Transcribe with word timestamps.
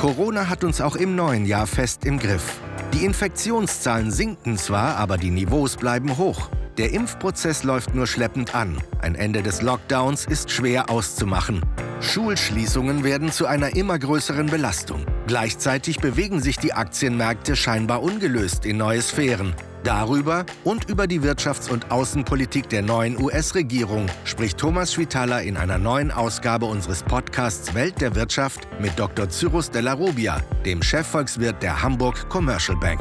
Corona 0.00 0.48
hat 0.48 0.64
uns 0.64 0.80
auch 0.80 0.96
im 0.96 1.14
neuen 1.14 1.44
Jahr 1.44 1.66
fest 1.66 2.06
im 2.06 2.18
Griff. 2.18 2.58
Die 2.94 3.04
Infektionszahlen 3.04 4.10
sinken 4.10 4.56
zwar, 4.56 4.96
aber 4.96 5.18
die 5.18 5.30
Niveaus 5.30 5.76
bleiben 5.76 6.16
hoch. 6.16 6.48
Der 6.78 6.94
Impfprozess 6.94 7.64
läuft 7.64 7.94
nur 7.94 8.06
schleppend 8.06 8.54
an. 8.54 8.78
Ein 9.02 9.14
Ende 9.14 9.42
des 9.42 9.60
Lockdowns 9.60 10.24
ist 10.24 10.50
schwer 10.50 10.88
auszumachen. 10.88 11.60
Schulschließungen 12.00 13.04
werden 13.04 13.30
zu 13.30 13.44
einer 13.44 13.76
immer 13.76 13.98
größeren 13.98 14.46
Belastung. 14.46 15.04
Gleichzeitig 15.26 15.98
bewegen 15.98 16.40
sich 16.40 16.56
die 16.56 16.72
Aktienmärkte 16.72 17.54
scheinbar 17.54 18.02
ungelöst 18.02 18.64
in 18.64 18.78
neue 18.78 19.02
Sphären. 19.02 19.54
Darüber 19.84 20.44
und 20.62 20.90
über 20.90 21.06
die 21.06 21.20
Wirtschafts- 21.20 21.70
und 21.70 21.90
Außenpolitik 21.90 22.68
der 22.68 22.82
neuen 22.82 23.18
US-Regierung 23.18 24.06
spricht 24.24 24.58
Thomas 24.58 24.92
Schwitaler 24.92 25.42
in 25.42 25.56
einer 25.56 25.78
neuen 25.78 26.10
Ausgabe 26.10 26.66
unseres 26.66 27.02
Podcasts 27.02 27.72
Welt 27.74 27.98
der 27.98 28.14
Wirtschaft 28.14 28.68
mit 28.78 28.98
Dr. 28.98 29.30
Cyrus 29.30 29.70
Della 29.70 29.94
Rubia, 29.94 30.40
dem 30.66 30.82
Chefvolkswirt 30.82 31.62
der 31.62 31.80
Hamburg 31.80 32.28
Commercial 32.28 32.76
Bank. 32.78 33.00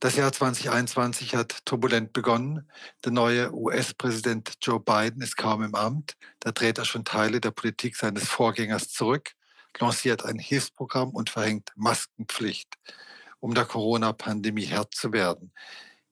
Das 0.00 0.16
Jahr 0.16 0.32
2021 0.32 1.36
hat 1.36 1.64
turbulent 1.64 2.12
begonnen. 2.12 2.68
Der 3.04 3.12
neue 3.12 3.54
US-Präsident 3.54 4.54
Joe 4.60 4.80
Biden 4.80 5.22
ist 5.22 5.36
kaum 5.36 5.62
im 5.62 5.76
Amt. 5.76 6.16
Da 6.40 6.50
dreht 6.50 6.78
er 6.78 6.84
schon 6.84 7.04
Teile 7.04 7.40
der 7.40 7.52
Politik 7.52 7.94
seines 7.94 8.24
Vorgängers 8.24 8.88
zurück, 8.88 9.32
lanciert 9.78 10.24
ein 10.24 10.38
Hilfsprogramm 10.40 11.10
und 11.10 11.30
verhängt 11.30 11.70
Maskenpflicht 11.76 12.76
um 13.40 13.54
der 13.54 13.64
Corona-Pandemie 13.64 14.66
Herr 14.66 14.90
zu 14.90 15.12
werden. 15.12 15.52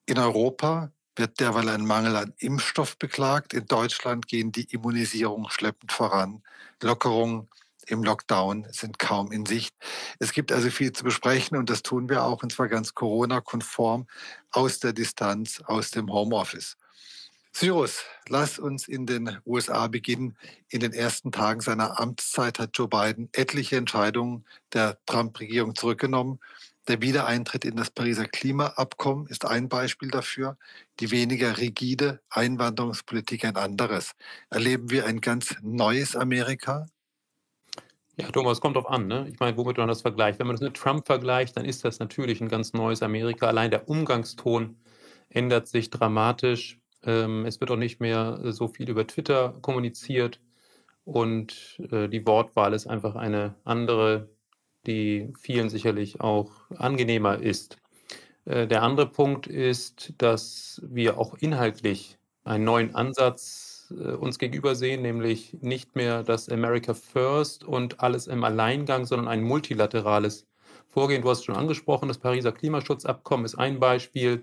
In 0.07 0.19
Europa 0.19 0.91
wird 1.17 1.41
derweil 1.41 1.69
ein 1.69 1.85
Mangel 1.85 2.17
an 2.17 2.35
Impfstoff 2.39 2.97
beklagt. 2.99 3.53
In 3.53 3.67
Deutschland 3.67 4.29
gehen 4.29 4.53
die 4.53 4.65
Immunisierungen 4.73 5.51
schleppend 5.51 5.93
voran. 5.93 6.43
Lockerungen 6.83 7.49
im 7.87 8.03
Lockdown 8.03 8.67
sind 8.71 8.99
kaum 8.99 9.33
in 9.33 9.47
Sicht. 9.47 9.75
Es 10.19 10.33
gibt 10.33 10.53
also 10.53 10.71
viel 10.71 10.93
zu 10.93 11.05
besprechen 11.05 11.57
und 11.57 11.71
das 11.71 11.83
tun 11.83 12.09
wir 12.09 12.25
auch, 12.25 12.43
und 12.43 12.53
zwar 12.53 12.69
ganz 12.69 12.95
Corona-konform, 12.95 14.07
aus 14.51 14.79
der 14.79 14.93
Distanz, 14.93 15.63
aus 15.65 15.91
dem 15.91 16.13
Homeoffice. 16.13 16.77
Cyrus, 17.53 18.05
lass 18.29 18.59
uns 18.59 18.87
in 18.87 19.07
den 19.07 19.39
USA 19.45 19.89
beginnen. 19.89 20.37
In 20.69 20.81
den 20.81 20.93
ersten 20.93 21.33
Tagen 21.33 21.61
seiner 21.61 21.99
Amtszeit 21.99 22.59
hat 22.59 22.71
Joe 22.75 22.89
Biden 22.89 23.31
etliche 23.33 23.77
Entscheidungen 23.77 24.45
der 24.73 24.99
Trump-Regierung 25.07 25.75
zurückgenommen. 25.75 26.39
Der 26.89 27.03
Wiedereintritt 27.03 27.67
in 27.67 27.77
das 27.77 27.91
Pariser 27.91 28.25
Klimaabkommen 28.25 29.27
ist 29.27 29.45
ein 29.45 29.69
Beispiel 29.69 30.11
dafür, 30.11 30.57
die 31.01 31.11
weniger 31.11 31.59
rigide 31.59 32.21
Einwanderungspolitik 32.31 33.45
ein 33.45 33.57
anderes. 33.57 34.13
Erleben 34.49 34.91
wir 34.91 35.05
ein 35.05 35.21
ganz 35.21 35.55
neues 35.61 36.17
Amerika? 36.17 36.87
Ja, 38.17 38.31
Thomas, 38.31 38.63
kommt 38.63 38.77
drauf 38.77 38.89
an. 38.89 39.07
Ne? 39.07 39.29
Ich 39.31 39.39
meine, 39.39 39.57
womit 39.59 39.77
man 39.77 39.89
das 39.89 40.01
vergleicht. 40.01 40.39
Wenn 40.39 40.47
man 40.47 40.57
das 40.57 40.63
mit 40.63 40.79
Trump 40.79 41.07
vergleicht, 41.07 41.59
dann 41.59 41.67
ist 41.67 41.85
das 41.85 41.99
natürlich 41.99 42.41
ein 42.41 42.49
ganz 42.49 42.73
neues 42.73 43.03
Amerika. 43.03 43.47
Allein 43.47 43.71
der 43.71 43.87
Umgangston 43.87 44.79
ändert 45.29 45.69
sich 45.69 45.91
dramatisch. 45.91 46.81
Ähm, 47.05 47.45
es 47.45 47.61
wird 47.61 47.71
auch 47.71 47.77
nicht 47.77 48.01
mehr 48.01 48.41
so 48.53 48.67
viel 48.67 48.89
über 48.89 49.07
Twitter 49.07 49.59
kommuniziert 49.61 50.41
und 51.05 51.81
äh, 51.91 52.09
die 52.09 52.27
Wortwahl 52.27 52.73
ist 52.73 52.87
einfach 52.87 53.15
eine 53.15 53.55
andere 53.65 54.31
die 54.87 55.33
vielen 55.41 55.69
sicherlich 55.69 56.21
auch 56.21 56.51
angenehmer 56.77 57.39
ist. 57.39 57.79
Äh, 58.45 58.67
der 58.67 58.83
andere 58.83 59.07
Punkt 59.07 59.47
ist, 59.47 60.15
dass 60.19 60.81
wir 60.85 61.19
auch 61.19 61.35
inhaltlich 61.35 62.19
einen 62.45 62.65
neuen 62.65 62.95
Ansatz 62.95 63.79
äh, 63.91 64.13
uns 64.13 64.39
gegenüber 64.39 64.75
sehen, 64.75 65.03
nämlich 65.03 65.57
nicht 65.61 65.97
mehr 65.97 66.23
das 66.23 66.49
America 66.49 66.95
First 66.95 67.65
und 67.65 68.01
alles 68.01 68.27
im 68.27 68.45
Alleingang, 68.45 69.05
sondern 69.05 69.29
ein 69.29 69.43
multilaterales 69.43 70.47
Vorgehen. 70.89 71.23
Du 71.23 71.29
hast 71.31 71.41
es 71.41 71.45
schon 71.45 71.57
angesprochen, 71.57 72.09
das 72.09 72.19
Pariser 72.19 72.53
Klimaschutzabkommen 72.53 73.45
ist 73.45 73.57
ein 73.57 73.79
Beispiel. 73.79 74.43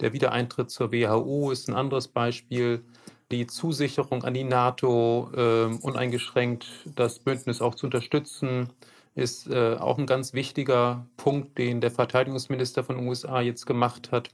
Der 0.00 0.12
Wiedereintritt 0.12 0.70
zur 0.70 0.92
WHO 0.92 1.50
ist 1.50 1.68
ein 1.68 1.74
anderes 1.74 2.08
Beispiel. 2.08 2.82
Die 3.30 3.46
Zusicherung 3.46 4.24
an 4.24 4.34
die 4.34 4.44
NATO, 4.44 5.30
äh, 5.34 5.64
uneingeschränkt 5.82 6.66
das 6.94 7.18
Bündnis 7.18 7.60
auch 7.60 7.74
zu 7.74 7.86
unterstützen, 7.86 8.68
ist 9.14 9.48
äh, 9.48 9.76
auch 9.76 9.98
ein 9.98 10.06
ganz 10.06 10.32
wichtiger 10.32 11.06
Punkt, 11.16 11.58
den 11.58 11.80
der 11.80 11.90
Verteidigungsminister 11.90 12.82
von 12.82 12.96
den 12.96 13.06
USA 13.06 13.40
jetzt 13.40 13.66
gemacht 13.66 14.10
hat. 14.12 14.30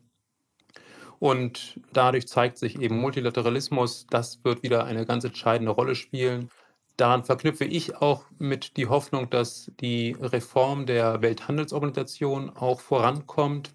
Und 1.19 1.79
dadurch 1.93 2.27
zeigt 2.29 2.57
sich 2.57 2.81
eben 2.81 2.99
Multilateralismus, 2.99 4.07
das 4.09 4.43
wird 4.43 4.63
wieder 4.63 4.85
eine 4.85 5.05
ganz 5.05 5.25
entscheidende 5.25 5.73
Rolle 5.73 5.95
spielen. 5.95 6.51
Daran 6.97 7.25
verknüpfe 7.25 7.67
ich 7.67 7.97
auch 7.97 8.25
mit 8.39 8.79
die 8.79 8.87
Hoffnung, 8.87 9.29
dass 9.29 9.71
die 9.81 10.17
Reform 10.19 10.87
der 10.87 11.21
Welthandelsorganisation 11.21 12.51
auch 12.51 12.81
vorankommt 12.81 13.75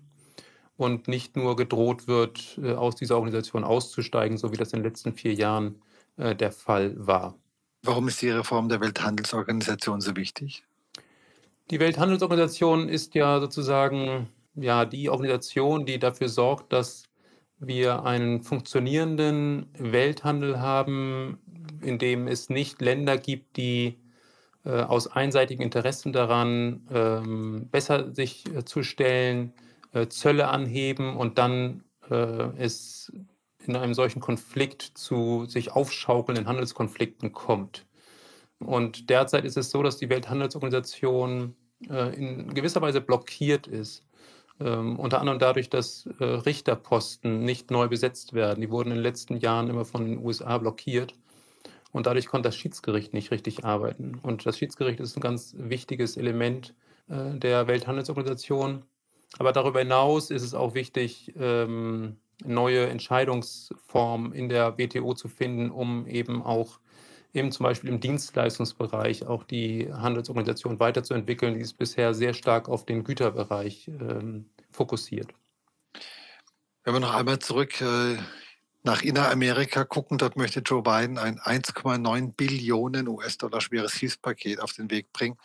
und 0.77 1.07
nicht 1.07 1.35
nur 1.35 1.55
gedroht 1.55 2.07
wird, 2.07 2.59
äh, 2.61 2.73
aus 2.73 2.95
dieser 2.95 3.15
Organisation 3.15 3.63
auszusteigen, 3.63 4.37
so 4.37 4.51
wie 4.51 4.57
das 4.57 4.73
in 4.73 4.79
den 4.79 4.89
letzten 4.89 5.13
vier 5.13 5.33
Jahren 5.33 5.81
äh, 6.17 6.35
der 6.35 6.51
Fall 6.51 6.95
war. 6.97 7.35
Warum 7.83 8.07
ist 8.07 8.21
die 8.23 8.31
Reform 8.31 8.69
der 8.69 8.81
Welthandelsorganisation 8.81 10.01
so 10.01 10.15
wichtig? 10.15 10.63
Die 11.71 11.79
Welthandelsorganisation 11.79 12.89
ist 12.89 13.15
ja 13.15 13.39
sozusagen 13.39 14.29
ja 14.53 14.85
die 14.85 15.09
Organisation, 15.09 15.85
die 15.85 15.97
dafür 15.97 16.29
sorgt, 16.29 16.71
dass 16.71 17.03
wir 17.57 18.03
einen 18.03 18.43
funktionierenden 18.43 19.67
Welthandel 19.77 20.59
haben, 20.59 21.39
in 21.81 21.97
dem 21.97 22.27
es 22.27 22.49
nicht 22.49 22.81
Länder 22.81 23.17
gibt, 23.17 23.57
die 23.57 23.97
äh, 24.63 24.81
aus 24.81 25.07
einseitigen 25.07 25.63
Interessen 25.63 26.13
daran 26.13 26.87
ähm, 26.91 27.67
besser 27.71 28.13
sich 28.13 28.45
äh, 28.53 28.63
zu 28.63 28.83
stellen, 28.83 29.53
äh, 29.93 30.07
Zölle 30.07 30.49
anheben 30.49 31.15
und 31.17 31.39
dann 31.39 31.83
äh, 32.11 32.15
es 32.57 33.11
in 33.65 33.75
einem 33.75 33.95
solchen 33.95 34.19
Konflikt 34.19 34.83
zu 34.83 35.45
sich 35.47 35.71
aufschaukelnden 35.71 36.47
Handelskonflikten 36.47 37.31
kommt. 37.31 37.85
Und 38.59 39.09
derzeit 39.09 39.45
ist 39.45 39.57
es 39.57 39.69
so, 39.69 39.83
dass 39.83 39.97
die 39.97 40.09
Welthandelsorganisation 40.09 41.55
äh, 41.89 42.15
in 42.15 42.53
gewisser 42.53 42.81
Weise 42.81 43.01
blockiert 43.01 43.67
ist. 43.67 44.05
Ähm, 44.59 44.97
unter 44.97 45.19
anderem 45.19 45.39
dadurch, 45.39 45.69
dass 45.69 46.07
äh, 46.19 46.23
Richterposten 46.23 47.43
nicht 47.43 47.71
neu 47.71 47.87
besetzt 47.89 48.33
werden. 48.33 48.61
Die 48.61 48.71
wurden 48.71 48.89
in 48.89 48.95
den 48.95 49.03
letzten 49.03 49.37
Jahren 49.37 49.69
immer 49.69 49.83
von 49.83 50.05
den 50.05 50.23
USA 50.23 50.57
blockiert. 50.57 51.13
Und 51.91 52.07
dadurch 52.07 52.27
konnte 52.27 52.49
das 52.49 52.57
Schiedsgericht 52.57 53.13
nicht 53.13 53.31
richtig 53.31 53.65
arbeiten. 53.65 54.19
Und 54.21 54.45
das 54.45 54.57
Schiedsgericht 54.57 54.99
ist 54.99 55.15
ein 55.17 55.21
ganz 55.21 55.55
wichtiges 55.57 56.17
Element 56.17 56.73
äh, 57.09 57.37
der 57.37 57.67
Welthandelsorganisation. 57.67 58.83
Aber 59.37 59.51
darüber 59.51 59.79
hinaus 59.79 60.31
ist 60.31 60.43
es 60.43 60.53
auch 60.53 60.73
wichtig, 60.73 61.33
ähm, 61.37 62.17
neue 62.43 62.87
Entscheidungsformen 62.87 64.33
in 64.33 64.49
der 64.49 64.77
WTO 64.77 65.13
zu 65.13 65.27
finden, 65.27 65.71
um 65.71 66.07
eben 66.07 66.41
auch 66.41 66.79
eben 67.35 67.51
zum 67.51 67.63
Beispiel 67.63 67.89
im 67.89 67.99
Dienstleistungsbereich 67.99 69.25
auch 69.27 69.43
die 69.43 69.91
Handelsorganisation 69.91 70.79
weiterzuentwickeln. 70.79 71.55
Die 71.55 71.61
ist 71.61 71.77
bisher 71.77 72.13
sehr 72.13 72.33
stark 72.33 72.69
auf 72.69 72.85
den 72.85 73.03
Güterbereich 73.03 73.87
ähm, 73.87 74.49
fokussiert. 74.71 75.27
Wenn 76.83 76.93
wir 76.93 76.99
noch 76.99 77.13
einmal 77.13 77.39
zurück 77.39 77.81
äh, 77.81 78.17
nach 78.83 79.01
Inneramerika 79.01 79.83
gucken, 79.83 80.19
dort 80.19 80.37
möchte 80.37 80.59
Joe 80.59 80.83
Biden 80.83 81.17
ein 81.17 81.39
1,9 81.39 82.35
Billionen 82.35 83.07
US-Dollar 83.07 83.59
schweres 83.59 83.93
Hilfspaket 83.93 84.59
auf 84.59 84.73
den 84.73 84.91
Weg 84.91 85.11
bringen. 85.11 85.37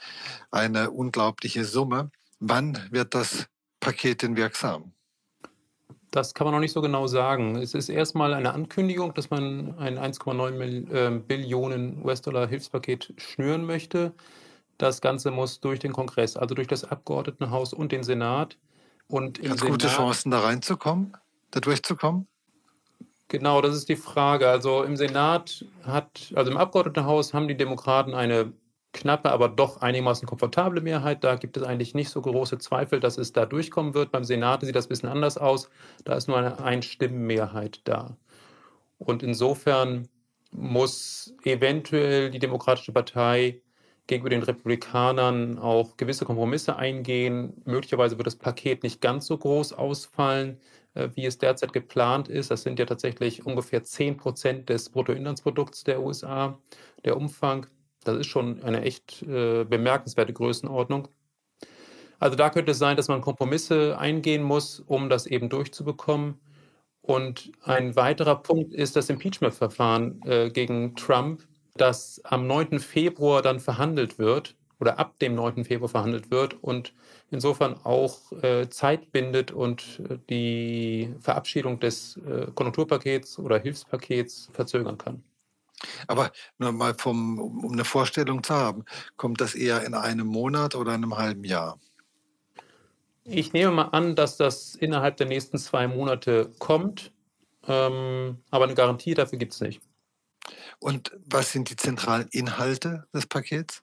Eine 0.51 0.91
unglaubliche 0.91 1.65
Summe. 1.65 2.11
Wann 2.39 2.78
wird 2.91 3.15
das 3.15 3.47
Paket 3.81 4.22
denn 4.22 4.37
wirksam? 4.37 4.93
Das 6.10 6.34
kann 6.34 6.44
man 6.44 6.54
noch 6.54 6.60
nicht 6.60 6.72
so 6.72 6.81
genau 6.81 7.06
sagen. 7.06 7.56
Es 7.56 7.75
ist 7.75 7.88
erstmal 7.88 8.34
eine 8.34 8.53
Ankündigung, 8.53 9.15
dass 9.15 9.31
man 9.31 9.78
ein 9.78 9.98
1,9 9.98 10.91
äh, 10.93 11.10
Billionen 11.21 12.04
US-Dollar 12.04 12.48
Hilfspaket 12.48 13.15
schnüren 13.16 13.65
möchte. 13.65 14.12
Das 14.78 15.01
Ganze 15.01 15.30
muss 15.30 15.60
durch 15.60 15.78
den 15.78 15.92
Kongress, 15.92 16.36
also 16.36 16.54
durch 16.54 16.66
das 16.66 16.84
Abgeordnetenhaus 16.84 17.72
und 17.72 17.92
den 17.92 18.03
Senat. 18.03 18.57
Und 19.09 19.39
im 19.39 19.53
Hat 19.53 19.60
gute 19.60 19.89
Chancen, 19.89 20.30
da 20.30 20.41
reinzukommen, 20.41 21.16
da 21.51 21.60
durchzukommen? 21.60 22.27
Genau, 23.28 23.60
das 23.60 23.77
ist 23.77 23.89
die 23.89 23.97
Frage. 23.97 24.48
Also 24.48 24.83
im 24.83 24.97
Senat 24.97 25.65
hat, 25.84 26.33
also 26.34 26.51
im 26.51 26.56
Abgeordnetenhaus 26.56 27.33
haben 27.33 27.47
die 27.47 27.56
Demokraten 27.56 28.15
eine 28.15 28.53
knappe, 28.92 29.31
aber 29.31 29.48
doch 29.48 29.81
einigermaßen 29.81 30.27
komfortable 30.27 30.81
Mehrheit. 30.81 31.25
Da 31.25 31.37
gibt 31.37 31.57
es 31.57 31.63
eigentlich 31.63 31.95
nicht 31.95 32.10
so 32.10 32.21
große 32.21 32.59
Zweifel, 32.59 33.01
dass 33.01 33.19
es 33.19 33.33
da 33.33 33.47
durchkommen 33.47 33.95
wird. 33.95 34.10
Beim 34.13 34.25
Senat 34.25 34.63
sieht 34.63 34.75
das 34.75 34.87
ein 34.87 34.91
bisschen 34.91 35.09
anders 35.09 35.39
aus. 35.39 35.71
Da 36.04 36.15
ist 36.15 36.28
nur 36.28 36.39
eine 36.39 36.60
Einstimmenmehrheit 36.60 37.81
da. 37.84 38.16
Und 38.98 39.22
insofern 39.22 40.09
muss 40.53 41.34
eventuell 41.45 42.31
die 42.31 42.39
Demokratische 42.39 42.92
Partei 42.92 43.63
gegenüber 44.07 44.31
den 44.31 44.42
Republikanern 44.42 45.59
auch 45.59 45.97
gewisse 45.97 46.25
Kompromisse 46.25 46.77
eingehen. 46.77 47.63
Möglicherweise 47.65 48.19
wird 48.19 48.27
das 48.27 48.37
Paket 48.37 48.83
nicht 48.83 49.01
ganz 49.01 49.27
so 49.27 49.39
groß 49.39 49.72
ausfallen, 49.72 50.59
äh, 50.95 51.09
wie 51.15 51.27
es 51.27 51.39
derzeit 51.39 51.72
geplant 51.72 52.28
ist. 52.28 52.51
Das 52.51 52.63
sind 52.65 52.78
ja 52.78 52.87
tatsächlich 52.87 53.47
ungefähr 53.47 53.84
10 53.84 54.16
Prozent 54.16 54.69
des 54.69 54.91
Bruttoinlandsprodukts 54.91 55.84
der 55.84 56.03
USA, 56.03 56.59
der 57.04 57.16
Umfang. 57.16 57.66
Das 58.05 58.17
ist 58.17 58.27
schon 58.27 58.63
eine 58.63 58.83
echt 58.83 59.23
äh, 59.23 59.65
bemerkenswerte 59.65 60.33
Größenordnung. 60.33 61.09
Also 62.19 62.37
da 62.37 62.51
könnte 62.51 62.73
es 62.73 62.79
sein, 62.79 62.97
dass 62.97 63.09
man 63.09 63.23
Kompromisse 63.23 63.99
eingehen 63.99 64.43
muss, 64.43 64.81
um 64.81 65.09
das 65.09 65.27
eben 65.27 65.49
durchzubekommen. 65.49 66.39
Und 67.03 67.51
ein 67.63 67.97
weiterer 67.97 68.37
Punkt 68.37 68.75
ist 68.75 68.95
das 68.97 69.09
Impeachment-Verfahren 69.09 70.23
äh, 70.25 70.51
gegen 70.51 70.95
Trump, 70.97 71.47
das 71.77 72.21
am 72.25 72.47
9. 72.47 72.79
Februar 72.79 73.43
dann 73.43 73.59
verhandelt 73.59 74.19
wird 74.19 74.55
oder 74.81 74.99
ab 74.99 75.19
dem 75.19 75.35
9. 75.35 75.65
Februar 75.65 75.89
verhandelt 75.89 76.31
wird 76.31 76.63
und 76.63 76.95
insofern 77.31 77.75
auch 77.85 78.33
äh, 78.43 78.69
Zeit 78.69 79.13
bindet 79.13 79.51
und 79.51 80.01
äh, 80.09 80.19
die 80.29 81.15
Verabschiedung 81.21 81.81
des 81.81 82.19
äh, 82.19 82.47
Konjunkturpakets 82.55 83.39
oder 83.39 83.59
Hilfspakets 83.59 84.51
verzögern 84.53 84.99
kann. 84.99 85.23
Aber 86.06 86.32
nur 86.59 86.72
mal 86.72 86.94
vom, 86.94 87.38
um 87.38 87.72
eine 87.72 87.84
Vorstellung 87.84 88.42
zu 88.42 88.54
haben, 88.54 88.84
kommt 89.16 89.41
das 89.41 89.54
eher 89.54 89.84
in 89.84 89.94
einem 89.94 90.27
Monat 90.27 90.74
oder 90.74 90.92
einem 90.92 91.16
halben 91.16 91.44
Jahr? 91.44 91.78
Ich 93.24 93.53
nehme 93.53 93.71
mal 93.71 93.88
an, 93.88 94.16
dass 94.16 94.36
das 94.36 94.74
innerhalb 94.74 95.16
der 95.16 95.27
nächsten 95.27 95.59
zwei 95.59 95.86
Monate 95.86 96.50
kommt, 96.59 97.12
ähm, 97.66 98.38
aber 98.50 98.65
eine 98.65 98.74
Garantie 98.74 99.15
dafür 99.15 99.38
gibt 99.38 99.53
es 99.53 99.60
nicht. 99.60 99.80
Und 100.78 101.12
was 101.27 101.53
sind 101.53 101.71
die 101.71 101.77
zentralen 101.77 102.28
Inhalte 102.30 103.06
des 103.15 103.27
Pakets? 103.27 103.82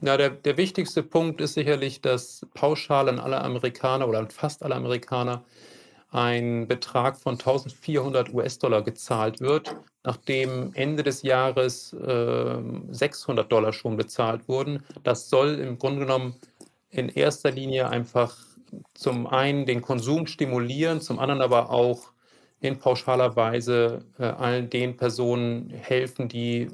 Ja, 0.00 0.16
der, 0.16 0.30
der 0.30 0.56
wichtigste 0.56 1.02
Punkt 1.02 1.40
ist 1.40 1.54
sicherlich, 1.54 2.00
dass 2.00 2.46
pauschal 2.54 3.08
an 3.08 3.18
alle 3.18 3.40
Amerikaner 3.40 4.08
oder 4.08 4.18
an 4.18 4.30
fast 4.30 4.62
alle 4.62 4.74
Amerikaner 4.74 5.44
ein 6.10 6.68
Betrag 6.68 7.18
von 7.18 7.34
1400 7.34 8.32
US-Dollar 8.32 8.82
gezahlt 8.82 9.40
wird, 9.40 9.76
nachdem 10.04 10.72
Ende 10.74 11.02
des 11.02 11.22
Jahres 11.22 11.92
äh, 11.94 12.56
600 12.90 13.50
Dollar 13.50 13.72
schon 13.72 13.96
bezahlt 13.96 14.46
wurden. 14.48 14.84
Das 15.02 15.30
soll 15.30 15.58
im 15.58 15.78
Grunde 15.78 16.00
genommen 16.00 16.36
in 16.90 17.08
erster 17.08 17.50
Linie 17.50 17.88
einfach 17.88 18.36
zum 18.92 19.26
einen 19.26 19.66
den 19.66 19.82
Konsum 19.82 20.26
stimulieren, 20.26 21.00
zum 21.00 21.18
anderen 21.18 21.42
aber 21.42 21.70
auch 21.70 22.12
in 22.60 22.78
pauschaler 22.78 23.36
Weise 23.36 24.04
äh, 24.18 24.24
allen 24.24 24.70
den 24.70 24.96
Personen 24.96 25.70
helfen, 25.70 26.28
die 26.28 26.62
äh, 26.62 26.68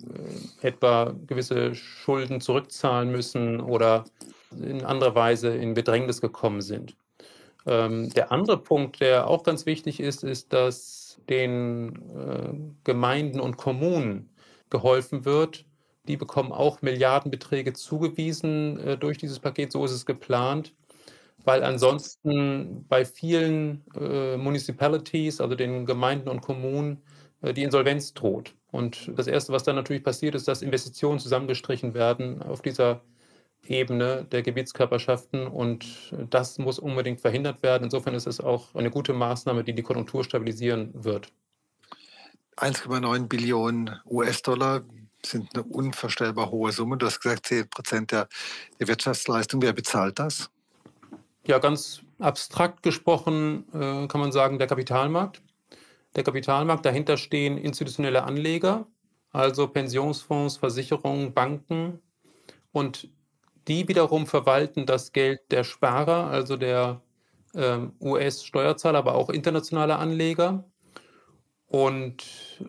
etwa 0.66 1.14
gewisse 1.26 1.74
Schulden 1.74 2.40
zurückzahlen 2.40 3.10
müssen 3.10 3.60
oder 3.60 4.04
in 4.52 4.84
anderer 4.84 5.14
Weise 5.14 5.48
in 5.48 5.74
Bedrängnis 5.74 6.20
gekommen 6.20 6.62
sind. 6.62 6.96
Ähm, 7.66 8.10
der 8.10 8.32
andere 8.32 8.58
Punkt, 8.58 9.00
der 9.00 9.26
auch 9.26 9.42
ganz 9.42 9.66
wichtig 9.66 10.00
ist, 10.00 10.22
ist, 10.22 10.52
dass 10.52 10.99
den 11.28 11.96
äh, 12.16 12.52
Gemeinden 12.84 13.40
und 13.40 13.56
Kommunen 13.56 14.30
geholfen 14.70 15.24
wird. 15.24 15.64
Die 16.08 16.16
bekommen 16.16 16.52
auch 16.52 16.82
Milliardenbeträge 16.82 17.72
zugewiesen 17.72 18.78
äh, 18.80 18.98
durch 18.98 19.18
dieses 19.18 19.38
Paket, 19.38 19.72
so 19.72 19.84
ist 19.84 19.92
es 19.92 20.06
geplant 20.06 20.74
weil 21.44 21.62
ansonsten 21.62 22.84
bei 22.88 23.04
vielen 23.04 23.84
äh, 23.98 24.36
Municipalities, 24.36 25.40
also 25.40 25.54
den 25.54 25.86
Gemeinden 25.86 26.28
und 26.28 26.40
Kommunen, 26.40 27.02
äh, 27.42 27.52
die 27.52 27.62
Insolvenz 27.62 28.14
droht. 28.14 28.54
Und 28.70 29.10
das 29.16 29.26
Erste, 29.26 29.52
was 29.52 29.64
dann 29.64 29.76
natürlich 29.76 30.04
passiert, 30.04 30.34
ist, 30.34 30.48
dass 30.48 30.62
Investitionen 30.62 31.18
zusammengestrichen 31.18 31.94
werden 31.94 32.42
auf 32.42 32.62
dieser 32.62 33.02
Ebene 33.66 34.26
der 34.30 34.42
Gebietskörperschaften 34.42 35.46
und 35.46 36.12
das 36.30 36.58
muss 36.58 36.78
unbedingt 36.78 37.20
verhindert 37.20 37.62
werden. 37.62 37.84
Insofern 37.84 38.14
ist 38.14 38.26
es 38.26 38.40
auch 38.40 38.74
eine 38.74 38.90
gute 38.90 39.12
Maßnahme, 39.12 39.64
die 39.64 39.74
die 39.74 39.82
Konjunktur 39.82 40.24
stabilisieren 40.24 40.90
wird. 40.94 41.32
1,9 42.56 43.28
Billionen 43.28 44.00
US-Dollar 44.06 44.82
sind 45.24 45.54
eine 45.54 45.64
unvorstellbar 45.64 46.50
hohe 46.50 46.72
Summe. 46.72 46.96
Du 46.96 47.06
hast 47.06 47.20
gesagt, 47.20 47.46
10 47.46 47.68
Prozent 47.68 48.12
der, 48.12 48.28
der 48.78 48.88
Wirtschaftsleistung. 48.88 49.62
Wer 49.62 49.72
bezahlt 49.72 50.18
das? 50.18 50.50
Ja, 51.46 51.58
ganz 51.58 52.02
abstrakt 52.18 52.82
gesprochen 52.82 53.64
äh, 53.72 54.06
kann 54.06 54.20
man 54.20 54.32
sagen, 54.32 54.58
der 54.58 54.66
Kapitalmarkt. 54.66 55.42
Der 56.16 56.24
Kapitalmarkt, 56.24 56.84
dahinter 56.84 57.16
stehen 57.16 57.56
institutionelle 57.56 58.24
Anleger, 58.24 58.86
also 59.32 59.68
Pensionsfonds, 59.68 60.56
Versicherungen, 60.56 61.32
Banken 61.32 62.00
und 62.72 63.08
die 63.70 63.86
wiederum 63.86 64.26
verwalten 64.26 64.84
das 64.84 65.12
Geld 65.12 65.42
der 65.52 65.62
Sparer, 65.62 66.26
also 66.26 66.56
der 66.56 67.00
ähm, 67.54 67.92
US-Steuerzahler, 68.00 68.98
aber 68.98 69.14
auch 69.14 69.30
internationale 69.30 69.96
Anleger. 69.96 70.64
Und 71.68 72.24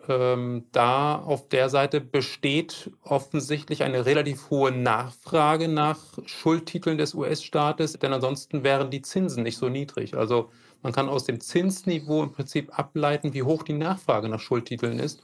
ähm, 0.08 0.66
da 0.72 1.16
auf 1.16 1.50
der 1.50 1.70
Seite 1.70 2.02
besteht 2.02 2.92
offensichtlich 3.02 3.82
eine 3.82 4.06
relativ 4.06 4.52
hohe 4.52 4.72
Nachfrage 4.72 5.68
nach 5.68 5.98
Schuldtiteln 6.28 7.00
des 7.00 7.16
US-Staates, 7.16 7.94
denn 7.94 8.14
ansonsten 8.14 8.64
wären 8.64 8.92
die 8.92 9.02
Zinsen 9.02 9.42
nicht 9.42 9.58
so 9.58 9.70
niedrig. 9.70 10.16
Also 10.16 10.52
man 10.84 10.94
kann 10.94 11.10
aus 11.10 11.24
dem 11.24 11.42
Zinsniveau 11.42 12.22
im 12.22 12.32
Prinzip 12.32 12.78
ableiten, 12.78 13.34
wie 13.34 13.42
hoch 13.42 13.64
die 13.64 13.74
Nachfrage 13.74 14.30
nach 14.30 14.40
Schuldtiteln 14.40 15.00
ist. 15.00 15.24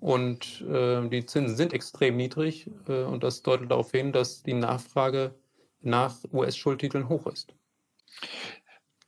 Und 0.00 0.62
äh, 0.62 1.06
die 1.08 1.26
Zinsen 1.26 1.56
sind 1.56 1.72
extrem 1.74 2.16
niedrig 2.16 2.70
äh, 2.88 3.02
und 3.02 3.22
das 3.22 3.42
deutet 3.42 3.70
darauf 3.70 3.90
hin, 3.90 4.12
dass 4.12 4.42
die 4.42 4.54
Nachfrage 4.54 5.34
nach 5.82 6.16
US-Schuldtiteln 6.32 7.08
hoch 7.08 7.26
ist. 7.26 7.54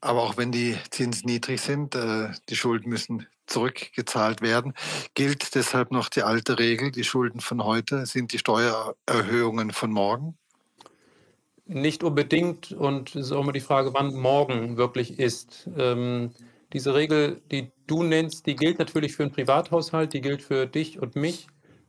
Aber 0.01 0.23
auch 0.23 0.37
wenn 0.37 0.53
die 0.53 0.77
Zinsen 0.91 1.27
niedrig 1.27 1.61
sind, 1.61 1.95
äh, 1.95 2.31
die 2.49 2.57
Schulden 2.57 2.91
müssen 2.91 3.27
zurückgezahlt 3.47 4.43
werden. 4.43 4.75
Gilt 5.15 5.55
deshalb 5.55 5.93
noch 5.93 6.09
die 6.09 6.23
alte 6.23 6.59
Regel, 6.59 6.91
die 6.91 7.05
Schulden 7.05 7.41
von 7.41 7.65
heute 7.65 8.07
sind 8.07 8.33
die 8.33 8.39
Steuererhöhungen 8.39 9.71
von 9.71 9.91
morgen? 9.91 10.37
Nicht 11.67 12.03
unbedingt 12.03 12.73
und 12.73 13.11
es 13.11 13.27
ist 13.27 13.33
auch 13.33 13.43
immer 13.43 13.53
die 13.53 13.61
Frage, 13.61 13.95
wann 13.95 14.15
morgen 14.15 14.77
wirklich 14.77 15.19
ist. 15.19 15.69
Ähm, 15.77 16.33
diese 16.73 16.95
Regel, 16.95 17.43
die 17.51 17.71
du 17.87 18.03
nennst, 18.03 18.47
die 18.47 18.57
gilt 18.57 18.79
natürlich 18.79 19.15
für 19.15 19.25
einen 19.25 19.33
Privathaushalt, 19.33 20.13
die 20.13 20.21
gilt 20.21 20.43
für 20.43 20.67
dich 20.67 21.01
und 21.01 21.17
mich, 21.17 21.47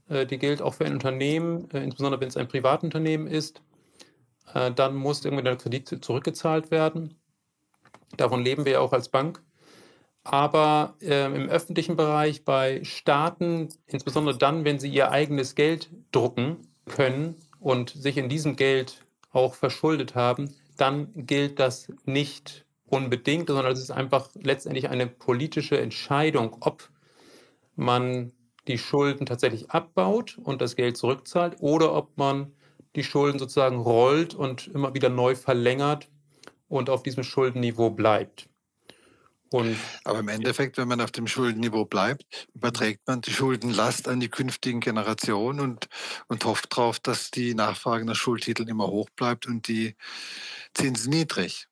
äh, 0.10 0.26
die 0.26 0.38
gilt 0.38 0.62
auch 0.62 0.74
für 0.74 0.86
ein 0.86 0.94
Unternehmen, 0.94 1.70
äh, 1.72 1.84
insbesondere 1.84 2.22
wenn 2.22 2.28
es 2.28 2.38
ein 2.38 2.48
Privatunternehmen 2.48 3.28
ist. 3.28 3.62
Äh, 4.54 4.72
dann 4.72 4.96
muss 4.96 5.24
irgendwie 5.24 5.44
der 5.44 5.56
Kredit 5.56 6.04
zurückgezahlt 6.04 6.72
werden. 6.72 7.16
Davon 8.18 8.44
leben 8.44 8.66
wir 8.66 8.74
ja 8.74 8.80
auch 8.80 8.94
als 8.94 9.10
Bank. 9.10 9.42
Aber 10.24 10.96
äh, 11.02 11.26
im 11.26 11.50
öffentlichen 11.50 11.98
Bereich 11.98 12.46
bei 12.46 12.84
Staaten, 12.84 13.70
insbesondere 13.88 14.38
dann, 14.38 14.64
wenn 14.64 14.80
sie 14.80 14.90
ihr 14.90 15.12
eigenes 15.12 15.56
Geld 15.56 15.90
drucken 16.12 16.68
können 16.86 17.36
und 17.60 17.90
sich 17.90 18.18
in 18.18 18.30
diesem 18.30 18.56
Geld 18.56 19.04
auch 19.32 19.56
verschuldet 19.56 20.16
haben, 20.16 20.54
dann 20.78 21.10
gilt 21.14 21.60
das 21.60 21.92
nicht 22.06 22.66
unbedingt, 22.94 23.48
sondern 23.48 23.72
es 23.72 23.80
ist 23.80 23.92
einfach 23.92 24.30
letztendlich 24.36 24.90
eine 24.90 25.08
politische 25.08 25.80
Entscheidung, 25.80 26.58
ob 26.62 26.90
man 27.76 28.32
die 28.68 28.78
Schulden 28.78 29.26
tatsächlich 29.26 29.72
abbaut 29.72 30.38
und 30.42 30.62
das 30.62 30.76
Geld 30.76 30.98
zurückzahlt 30.98 31.58
oder 31.60 31.94
ob 31.94 32.18
man 32.18 32.54
die 32.96 33.04
Schulden 33.04 33.40
sozusagen 33.40 33.78
rollt 33.78 34.36
und 34.36 34.68
immer 34.68 34.94
wieder 34.94 35.10
neu 35.10 35.36
verlängert 35.36 36.08
und 36.68 36.90
auf 36.90 37.04
diesem 37.04 37.24
Schuldenniveau 37.24 37.90
bleibt. 37.90 38.48
Und 39.54 39.78
Aber 40.04 40.20
im 40.20 40.30
Endeffekt, 40.30 40.78
wenn 40.78 40.88
man 40.88 41.00
auf 41.00 41.12
dem 41.12 41.28
Schuldenniveau 41.28 41.86
bleibt, 41.86 42.48
überträgt 42.56 43.02
man 43.06 43.22
die 43.22 43.32
Schuldenlast 43.32 44.08
an 44.08 44.20
die 44.20 44.30
künftigen 44.30 44.80
Generationen 44.80 45.60
und, 45.60 45.90
und 46.28 46.44
hofft 46.46 46.76
darauf, 46.76 47.00
dass 47.00 47.30
die 47.30 47.54
Nachfrage 47.54 48.04
nach 48.04 48.16
Schuldtiteln 48.16 48.68
immer 48.68 48.88
hoch 48.88 49.10
bleibt 49.16 49.46
und 49.46 49.68
die 49.68 49.96
Zinsen 50.74 51.12
niedrig. 51.12 51.68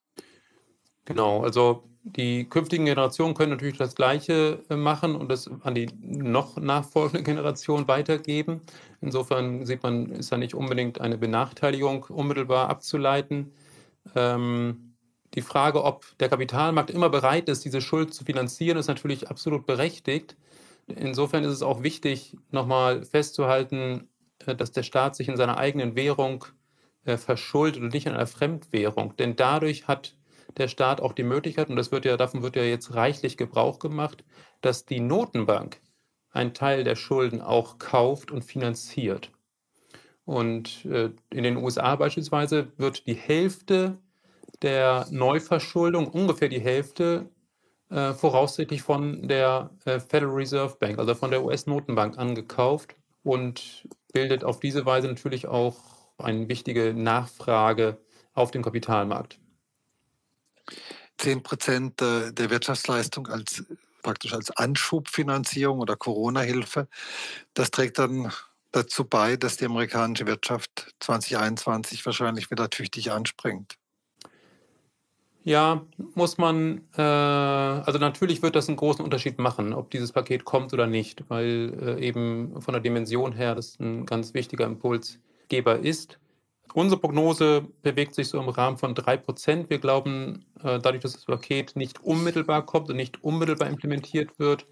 Genau, 1.05 1.41
also 1.41 1.83
die 2.03 2.45
künftigen 2.49 2.85
Generationen 2.85 3.35
können 3.35 3.51
natürlich 3.51 3.77
das 3.77 3.95
Gleiche 3.95 4.63
äh, 4.69 4.75
machen 4.75 5.15
und 5.15 5.29
das 5.29 5.49
an 5.61 5.75
die 5.75 5.87
noch 6.01 6.57
nachfolgende 6.57 7.23
Generation 7.23 7.87
weitergeben. 7.87 8.61
Insofern 9.01 9.65
sieht 9.65 9.83
man, 9.83 10.11
ist 10.11 10.31
da 10.31 10.37
nicht 10.37 10.55
unbedingt 10.55 10.99
eine 11.01 11.17
Benachteiligung 11.17 12.05
unmittelbar 12.05 12.69
abzuleiten. 12.69 13.53
Ähm, 14.15 14.95
die 15.35 15.41
Frage, 15.41 15.83
ob 15.83 16.05
der 16.19 16.29
Kapitalmarkt 16.29 16.89
immer 16.89 17.09
bereit 17.09 17.49
ist, 17.49 17.65
diese 17.65 17.81
Schuld 17.81 18.13
zu 18.13 18.25
finanzieren, 18.25 18.77
ist 18.77 18.87
natürlich 18.87 19.29
absolut 19.29 19.65
berechtigt. 19.65 20.35
Insofern 20.87 21.43
ist 21.43 21.53
es 21.53 21.61
auch 21.61 21.83
wichtig, 21.83 22.35
nochmal 22.49 23.05
festzuhalten, 23.05 24.09
äh, 24.45 24.55
dass 24.55 24.71
der 24.71 24.83
Staat 24.83 25.15
sich 25.15 25.29
in 25.29 25.37
seiner 25.37 25.57
eigenen 25.57 25.95
Währung 25.95 26.45
äh, 27.05 27.17
verschuldet 27.17 27.81
und 27.81 27.93
nicht 27.93 28.07
in 28.07 28.13
einer 28.13 28.27
Fremdwährung. 28.27 29.15
Denn 29.17 29.35
dadurch 29.35 29.87
hat 29.87 30.15
der 30.57 30.67
Staat 30.67 31.01
auch 31.01 31.13
die 31.13 31.23
Möglichkeit, 31.23 31.69
und 31.69 31.75
das 31.75 31.91
wird 31.91 32.05
ja, 32.05 32.17
davon 32.17 32.43
wird 32.43 32.55
ja 32.55 32.63
jetzt 32.63 32.93
reichlich 32.93 33.37
Gebrauch 33.37 33.79
gemacht, 33.79 34.23
dass 34.61 34.85
die 34.85 34.99
Notenbank 34.99 35.81
einen 36.31 36.53
Teil 36.53 36.83
der 36.83 36.95
Schulden 36.95 37.41
auch 37.41 37.77
kauft 37.77 38.31
und 38.31 38.43
finanziert. 38.43 39.31
Und 40.25 40.85
äh, 40.85 41.09
in 41.29 41.43
den 41.43 41.57
USA 41.57 41.95
beispielsweise 41.95 42.71
wird 42.77 43.07
die 43.07 43.15
Hälfte 43.15 43.97
der 44.61 45.07
Neuverschuldung 45.09 46.07
ungefähr 46.07 46.47
die 46.47 46.61
Hälfte 46.61 47.29
äh, 47.89 48.13
voraussichtlich 48.13 48.81
von 48.81 49.27
der 49.27 49.71
äh, 49.85 49.99
Federal 49.99 50.35
Reserve 50.35 50.77
Bank, 50.79 50.99
also 50.99 51.15
von 51.15 51.31
der 51.31 51.43
US-Notenbank 51.43 52.17
angekauft. 52.17 52.95
und 53.23 53.87
bildet 54.13 54.43
auf 54.43 54.59
diese 54.59 54.85
Weise 54.85 55.07
natürlich 55.07 55.47
auch 55.47 55.77
eine 56.17 56.47
wichtige 56.49 56.93
Nachfrage 56.93 57.97
auf 58.33 58.51
dem 58.51 58.61
Kapitalmarkt. 58.63 59.40
10 61.17 61.43
Prozent 61.43 62.01
äh, 62.01 62.31
der 62.31 62.49
Wirtschaftsleistung 62.49 63.27
als 63.27 63.63
praktisch 64.01 64.33
als 64.33 64.51
Anschubfinanzierung 64.51 65.79
oder 65.79 65.95
Corona-Hilfe. 65.95 66.87
Das 67.53 67.71
trägt 67.71 67.99
dann 67.99 68.31
dazu 68.71 69.05
bei, 69.05 69.37
dass 69.37 69.57
die 69.57 69.65
amerikanische 69.65 70.25
Wirtschaft 70.25 70.95
2021 70.99 72.05
wahrscheinlich 72.05 72.51
wieder 72.51 72.69
tüchtig 72.69 73.11
anspringt. 73.11 73.77
Ja, 75.43 75.85
muss 76.13 76.37
man, 76.37 76.83
äh, 76.95 77.01
also 77.01 77.97
natürlich 77.97 78.43
wird 78.43 78.55
das 78.55 78.67
einen 78.67 78.77
großen 78.77 79.03
Unterschied 79.03 79.39
machen, 79.39 79.73
ob 79.73 79.89
dieses 79.89 80.11
Paket 80.11 80.45
kommt 80.45 80.71
oder 80.71 80.85
nicht, 80.85 81.23
weil 81.29 81.73
äh, 81.81 82.05
eben 82.05 82.61
von 82.61 82.73
der 82.73 82.81
Dimension 82.81 83.33
her 83.33 83.55
das 83.55 83.79
ein 83.79 84.05
ganz 84.05 84.35
wichtiger 84.35 84.65
Impulsgeber 84.65 85.79
ist. 85.79 86.19
Unsere 86.73 86.99
Prognose 86.99 87.65
bewegt 87.81 88.15
sich 88.15 88.29
so 88.29 88.39
im 88.39 88.49
Rahmen 88.49 88.77
von 88.77 88.95
3%. 88.95 89.69
Wir 89.69 89.79
glauben, 89.79 90.45
äh, 90.63 90.79
dadurch, 90.79 91.01
dass 91.01 91.13
das 91.13 91.25
Paket 91.25 91.75
nicht 91.75 92.03
unmittelbar 92.03 92.65
kommt 92.65 92.89
und 92.89 92.95
nicht 92.95 93.23
unmittelbar 93.23 93.67
implementiert 93.67 94.37
wird, 94.39 94.65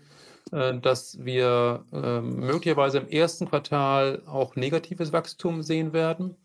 äh, 0.52 0.80
dass 0.80 1.24
wir 1.24 1.86
äh, 1.92 2.22
möglicherweise 2.22 3.00
im 3.00 3.08
ersten 3.08 3.48
Quartal 3.48 4.22
auch 4.26 4.56
negatives 4.56 5.14
Wachstum 5.14 5.62
sehen 5.62 5.94
werden 5.94 6.36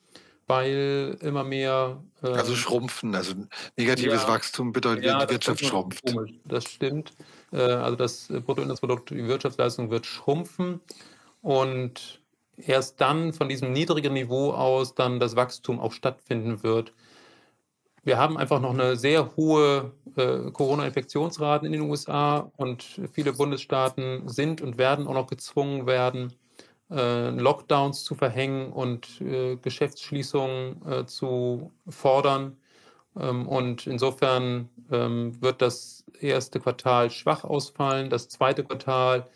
weil 0.47 1.17
immer 1.23 1.43
mehr. 1.43 2.03
Äh, 2.23 2.27
also 2.27 2.55
schrumpfen, 2.55 3.15
also 3.15 3.33
negatives 3.79 4.25
ja, 4.25 4.29
Wachstum 4.29 4.73
bedeutet, 4.73 5.07
ja, 5.07 5.25
die 5.25 5.33
Wirtschaft 5.33 5.65
schrumpft. 5.65 6.05
Komisch. 6.05 6.33
Das 6.45 6.65
stimmt. 6.65 7.13
Also 7.51 7.97
das 7.97 8.29
Bruttoinlandsprodukt, 8.29 9.09
die 9.09 9.27
Wirtschaftsleistung 9.27 9.91
wird 9.91 10.05
schrumpfen 10.05 10.81
und 11.41 12.21
erst 12.57 13.01
dann 13.01 13.33
von 13.33 13.49
diesem 13.49 13.73
niedrigen 13.73 14.13
Niveau 14.13 14.53
aus 14.53 14.95
dann 14.95 15.21
das 15.21 15.37
Wachstum 15.37 15.81
auch 15.81 15.93
stattfinden 15.93 16.63
wird. 16.63 16.93
Wir 18.05 18.19
haben 18.19 18.37
einfach 18.37 18.61
noch 18.61 18.75
eine 18.75 18.97
sehr 18.97 19.35
hohe 19.37 19.93
äh, 20.17 20.51
Corona-Infektionsraten 20.51 21.67
in 21.67 21.73
den 21.73 21.81
USA 21.83 22.51
und 22.57 23.01
viele 23.13 23.33
Bundesstaaten 23.33 24.29
sind 24.29 24.61
und 24.61 24.77
werden 24.77 25.07
auch 25.07 25.15
noch 25.15 25.27
gezwungen 25.27 25.87
werden, 25.87 26.35
äh, 26.91 27.31
Lockdowns 27.31 28.05
zu 28.05 28.15
verhängen 28.15 28.73
und 28.73 29.21
äh, 29.23 29.57
Geschäftsschließungen 29.57 30.87
äh, 30.87 31.07
zu 31.07 31.73
fordern. 31.89 32.59
Ähm, 33.19 33.49
und 33.49 33.87
insofern 33.87 34.69
ähm, 34.93 35.41
wird 35.41 35.63
das 35.63 36.05
erste 36.21 36.61
Quartal 36.61 37.11
schwach 37.11 37.45
ausfallen, 37.45 38.11
das 38.11 38.29
zweite 38.29 38.65
Quartal 38.65 39.27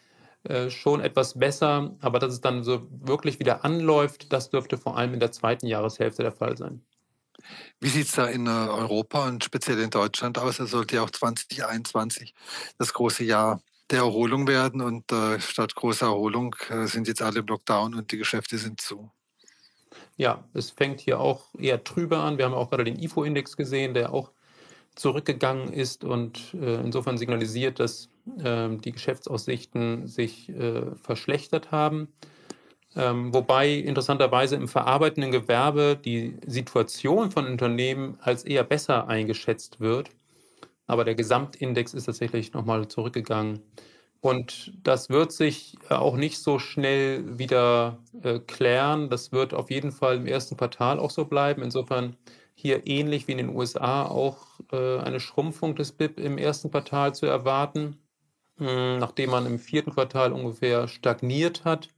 schon 0.71 1.01
etwas 1.01 1.39
besser, 1.39 1.97
aber 2.01 2.19
dass 2.19 2.33
es 2.33 2.41
dann 2.41 2.63
so 2.63 2.89
wirklich 2.91 3.39
wieder 3.39 3.65
anläuft, 3.65 4.33
das 4.33 4.51
dürfte 4.51 4.79
vor 4.79 4.97
allem 4.97 5.15
in 5.15 5.21
der 5.21 5.33
zweiten 5.33 5.67
Jahreshälfte 5.67 6.23
der 6.23 6.33
Fall 6.33 6.57
sein. 6.57 6.83
Wie 7.81 7.89
sieht 7.89 8.07
es 8.07 8.13
da 8.13 8.27
in 8.27 8.49
Europa 8.49 9.27
und 9.29 9.45
speziell 9.45 9.79
in 9.81 9.91
Deutschland 9.91 10.39
aus? 10.39 10.59
Es 10.59 10.71
sollte 10.71 10.97
ja 10.97 11.03
auch 11.03 11.11
2021 11.11 12.35
das 12.79 12.93
große 12.93 13.25
Jahr 13.25 13.61
der 13.91 14.01
Erholung 14.01 14.47
werden 14.47 14.81
und 14.81 15.11
äh, 15.13 15.41
statt 15.41 15.75
großer 15.75 16.07
Erholung 16.07 16.55
äh, 16.69 16.87
sind 16.87 17.09
jetzt 17.09 17.23
alle 17.23 17.41
im 17.41 17.47
Lockdown 17.47 17.95
und 17.95 18.13
die 18.13 18.19
Geschäfte 18.19 18.59
sind 18.59 18.81
zu. 18.81 19.11
Ja, 20.17 20.45
es 20.53 20.71
fängt 20.71 21.01
hier 21.01 21.21
auch 21.21 21.55
eher 21.59 21.83
trüber 21.85 22.19
an. 22.19 22.39
Wir 22.39 22.45
haben 22.45 22.55
auch 22.55 22.71
gerade 22.71 22.85
den 22.85 22.99
IFO-Index 22.99 23.57
gesehen, 23.57 23.95
der 23.95 24.13
auch 24.13 24.33
zurückgegangen 24.95 25.73
ist 25.73 26.05
und 26.05 26.55
äh, 26.55 26.81
insofern 26.81 27.19
signalisiert, 27.19 27.79
dass 27.79 28.11
ähm, 28.43 28.81
die 28.81 28.93
Geschäftsaussichten 28.93 30.07
sich 30.07 30.49
äh, 30.51 30.95
verschlechtert 30.97 31.71
haben. 31.71 32.09
Ähm, 32.97 33.35
wobei 33.35 33.71
interessanterweise 33.73 34.57
im 34.57 34.69
verarbeitenden 34.69 35.31
Gewerbe 35.31 35.99
die 36.03 36.37
Situation 36.47 37.31
von 37.31 37.47
Unternehmen 37.47 38.19
als 38.21 38.45
eher 38.45 38.65
besser 38.65 39.09
eingeschätzt 39.09 39.81
wird 39.81 40.11
aber 40.89 41.05
der 41.05 41.15
Gesamtindex 41.15 41.95
ist 41.95 42.07
tatsächlich 42.07 42.53
nochmal 42.55 42.89
zurückgegangen. 42.89 43.61
Und 44.21 44.73
das 44.83 45.11
wird 45.11 45.31
sich 45.31 45.77
äh, 45.91 45.95
auch 45.95 46.17
nicht 46.17 46.39
so 46.39 46.59
schnell 46.59 47.39
wieder 47.39 47.99
äh, 48.23 48.41
klären. 48.41 49.11
Das 49.11 49.31
wird 49.31 49.55
auf 49.55 49.71
jeden 49.71 49.93
Fall 49.93 50.17
im 50.17 50.27
ersten 50.27 50.57
Quartal 50.57 50.99
auch 50.99 51.11
so 51.11 51.27
bleiben. 51.27 51.63
Insofern 51.63 52.17
hier 52.55 52.89
ähnlich 52.89 53.29
wie 53.29 53.33
in 53.33 53.39
den 53.39 53.55
USA 53.55 54.05
auch 54.07 54.59
äh, 54.73 54.99
eine 54.99 55.21
Schrumpfung 55.21 55.77
des 55.77 55.93
BIP 55.93 56.19
im 56.19 56.39
ersten 56.39 56.71
Quartal 56.73 57.15
zu 57.15 57.27
erwarten, 57.27 57.99
nachdem 58.59 59.31
man 59.31 59.47
im 59.47 59.59
vierten 59.59 59.93
Quartal 59.93 60.33
ungefähr 60.33 60.89
stagniert 60.89 61.65
hat. 61.65 61.89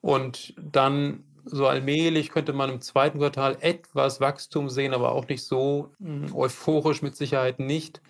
Und 0.00 0.54
dann 0.60 1.24
so 1.44 1.66
allmählich 1.66 2.30
könnte 2.30 2.52
man 2.52 2.70
im 2.70 2.80
zweiten 2.80 3.18
Quartal 3.18 3.56
etwas 3.60 4.20
Wachstum 4.20 4.70
sehen, 4.70 4.94
aber 4.94 5.12
auch 5.12 5.28
nicht 5.28 5.44
so 5.44 5.90
hm, 5.98 6.34
euphorisch 6.34 7.02
mit 7.02 7.16
Sicherheit 7.16 7.58
nicht. 7.58 8.00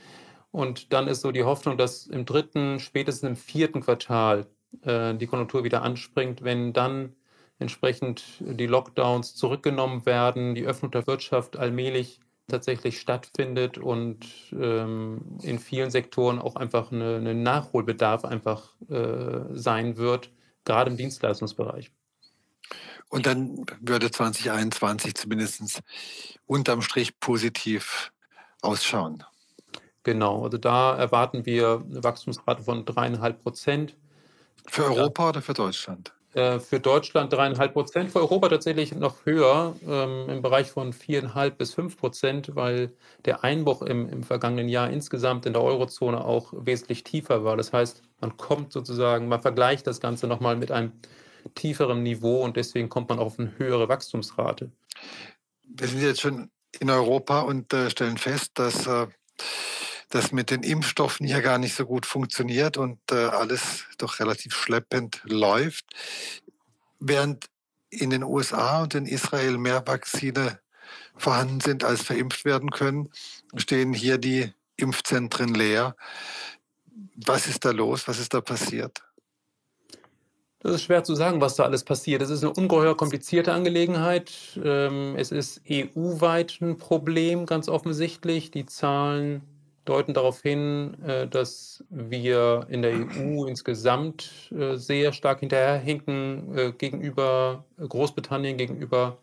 Und 0.51 0.93
dann 0.93 1.09
ist 1.09 1.21
so 1.21 1.33
die 1.33 1.45
Hoffnung, 1.45 1.77
dass 1.77 2.07
im 2.07 2.25
dritten, 2.25 2.79
spätestens 2.79 3.29
im 3.29 3.37
vierten 3.37 3.81
Quartal 3.81 4.47
äh, 4.83 5.15
die 5.15 5.27
Konjunktur 5.27 5.65
wieder 5.65 5.83
anspringt, 5.83 6.45
wenn 6.45 6.73
dann 6.73 7.17
entsprechend 7.59 8.25
die 8.41 8.67
Lockdowns 8.67 9.35
zurückgenommen 9.35 10.07
werden, 10.07 10.55
die 10.55 10.65
Öffnung 10.65 10.91
der 10.91 11.07
Wirtschaft 11.07 11.57
allmählich 11.57 12.21
tatsächlich 12.47 13.01
stattfindet 13.01 13.79
und 13.79 14.27
ähm, 14.53 15.39
in 15.43 15.59
vielen 15.59 15.91
Sektoren 15.91 16.39
auch 16.39 16.57
einfach 16.57 16.93
eine 16.93 17.35
Nachholbedarf 17.35 18.25
einfach 18.25 18.75
äh, 18.89 19.45
sein 19.53 19.97
wird, 19.97 20.31
gerade 20.65 20.91
im 20.91 20.97
Dienstleistungsbereich. 20.97 21.91
Und 23.09 23.27
dann 23.27 23.65
würde 23.81 24.11
2021 24.11 25.15
zumindest 25.15 25.81
unterm 26.47 26.83
Strich 26.83 27.19
positiv 27.21 28.13
ausschauen. 28.61 29.23
Genau, 30.03 30.45
also 30.45 30.59
da 30.59 30.97
erwarten 30.97 31.47
wir 31.47 31.85
eine 31.89 32.05
Wachstumsrate 32.05 32.63
von 32.63 32.85
dreieinhalb 32.85 33.43
Prozent. 33.43 33.97
Für 34.67 34.85
Europa 34.85 35.31
oder 35.31 35.43
für 35.43 35.55
Deutschland? 35.55 36.13
Äh, 36.35 36.59
für 36.59 36.81
Deutschland 36.81 37.33
dreieinhalb 37.33 37.75
Prozent, 37.75 38.11
für 38.11 38.19
Europa 38.19 38.49
tatsächlich 38.49 38.93
noch 38.93 39.25
höher, 39.25 39.77
ähm, 39.87 40.29
im 40.29 40.43
Bereich 40.43 40.69
von 40.69 40.93
viereinhalb 40.93 41.59
bis 41.59 41.75
fünf 41.75 41.97
Prozent, 41.97 42.57
weil 42.57 42.91
der 43.25 43.45
Einbruch 43.45 43.83
im, 43.83 44.09
im 44.09 44.25
vergangenen 44.25 44.69
Jahr 44.69 44.91
insgesamt 44.91 45.47
in 45.47 45.53
der 45.53 45.63
Eurozone 45.63 46.25
auch 46.25 46.53
wesentlich 46.53 47.05
tiefer 47.05 47.45
war. 47.45 47.57
Das 47.57 47.73
heißt, 47.73 48.03
man 48.21 48.37
kommt 48.37 48.73
sozusagen, 48.73 49.29
man 49.29 49.43
vergleicht 49.43 49.87
das 49.87 50.01
Ganze 50.01 50.27
nochmal 50.27 50.57
mit 50.57 50.73
einem 50.73 50.91
tieferem 51.55 52.03
Niveau 52.03 52.43
und 52.43 52.57
deswegen 52.57 52.89
kommt 52.89 53.11
man 53.11 53.21
auf 53.21 53.39
eine 53.39 53.53
höhere 53.59 53.89
Wachstumsrate. 53.89 54.73
Wir 55.69 55.87
sind 55.87 56.03
jetzt 56.03 56.21
schon 56.21 56.51
in 56.81 56.91
Europa 56.91 57.43
und 57.43 57.73
äh, 57.73 57.91
stellen 57.91 58.19
fest, 58.19 58.53
dass 58.55 58.89
äh, 58.89 59.07
das 60.15 60.31
mit 60.31 60.51
den 60.51 60.63
Impfstoffen 60.63 61.27
hier 61.27 61.43
gar 61.43 61.59
nicht 61.59 61.75
so 61.75 61.85
gut 61.85 62.07
funktioniert 62.07 62.77
und 62.77 62.99
äh, 63.11 63.17
alles 63.17 63.85
doch 63.99 64.21
relativ 64.21 64.55
schleppend 64.55 65.21
läuft. 65.25 65.87
Während 67.01 67.47
in 67.91 68.11
den 68.11 68.23
USA 68.23 68.83
und 68.83 68.95
in 68.95 69.07
Israel 69.07 69.59
mehr 69.59 69.85
Vakzine 69.85 70.61
vorhanden 71.17 71.61
sind, 71.61 71.83
als 71.83 72.03
verimpft 72.03 72.45
werden 72.45 72.71
können, 72.71 73.11
stehen 73.57 73.93
hier 73.93 74.19
die 74.19 74.53
Impfzentren 74.77 75.53
leer. 75.53 75.97
Was 77.17 77.49
ist 77.49 77.65
da 77.65 77.73
los? 77.73 78.07
Was 78.07 78.21
ist 78.21 78.35
da 78.35 78.41
passiert? 78.41 79.03
Das 80.61 80.77
ist 80.77 80.85
schwer 80.85 81.03
zu 81.03 81.17
sagen, 81.17 81.41
was 81.41 81.57
da 81.57 81.65
alles 81.65 81.83
passiert. 81.83 82.23
Es 82.23 82.31
ist 82.31 82.45
eine 82.45 82.53
ungeheuer 82.53 82.97
komplizierte 82.97 83.53
Angelegenheit. 83.53 84.33
Ähm, 84.63 85.17
es 85.17 85.33
ist 85.33 85.61
EU-weit 85.69 86.61
ein 86.61 86.79
Problem, 86.79 87.47
ganz 87.47 87.69
offensichtlich. 87.69 88.53
Die 88.53 88.65
Zahlen 88.65 89.43
deuten 89.85 90.15
darauf 90.15 90.41
hin, 90.43 90.97
äh, 91.03 91.29
dass 91.29 91.85
wir 91.91 92.67
in 92.69 92.83
der 92.83 92.93
EU 92.95 93.45
insgesamt 93.49 94.51
äh, 94.53 94.77
sehr 94.77 95.13
stark 95.13 95.41
hinterherhinken 95.41 96.57
äh, 96.57 96.73
gegenüber 96.73 97.65
Großbritannien, 97.79 98.57
gegenüber 98.57 99.19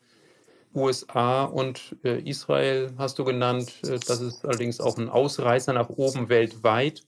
USA 0.74 1.44
und 1.44 1.98
Israel 2.02 2.94
hast 2.98 3.20
du 3.20 3.26
genannt. 3.26 3.74
Das 3.82 4.22
ist 4.22 4.46
allerdings 4.46 4.80
auch 4.80 4.98
ein 4.98 5.10
Ausreißer 5.10 5.74
nach 5.74 5.90
oben 5.90 6.30
weltweit. 6.30 7.04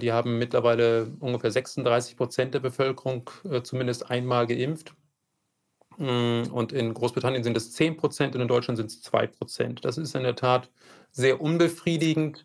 Die 0.00 0.12
haben 0.12 0.38
mittlerweile 0.38 1.08
ungefähr 1.20 1.50
36 1.50 2.16
Prozent 2.16 2.54
der 2.54 2.60
Bevölkerung 2.60 3.28
zumindest 3.64 4.10
einmal 4.10 4.46
geimpft. 4.46 4.94
Mm, 5.98 6.44
und 6.50 6.72
in 6.72 6.92
Großbritannien 6.94 7.44
sind 7.44 7.56
es 7.56 7.72
10 7.72 7.96
Prozent 7.96 8.34
und 8.34 8.40
in 8.40 8.48
Deutschland 8.48 8.76
sind 8.78 8.90
es 8.90 9.02
2 9.02 9.26
Prozent. 9.26 9.84
Das 9.84 9.98
ist 9.98 10.14
in 10.14 10.22
der 10.22 10.36
Tat 10.36 10.70
sehr 11.14 11.40
unbefriedigend. 11.40 12.44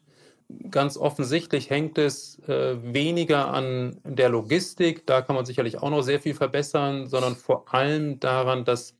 Ganz 0.71 0.97
offensichtlich 0.97 1.69
hängt 1.69 1.97
es 1.97 2.39
äh, 2.47 2.77
weniger 2.81 3.53
an 3.53 3.99
der 4.03 4.29
Logistik, 4.29 5.05
da 5.05 5.21
kann 5.21 5.35
man 5.35 5.45
sicherlich 5.45 5.77
auch 5.77 5.91
noch 5.91 6.01
sehr 6.01 6.19
viel 6.19 6.33
verbessern, 6.33 7.07
sondern 7.07 7.35
vor 7.35 7.71
allem 7.73 8.19
daran, 8.19 8.65
dass 8.65 8.95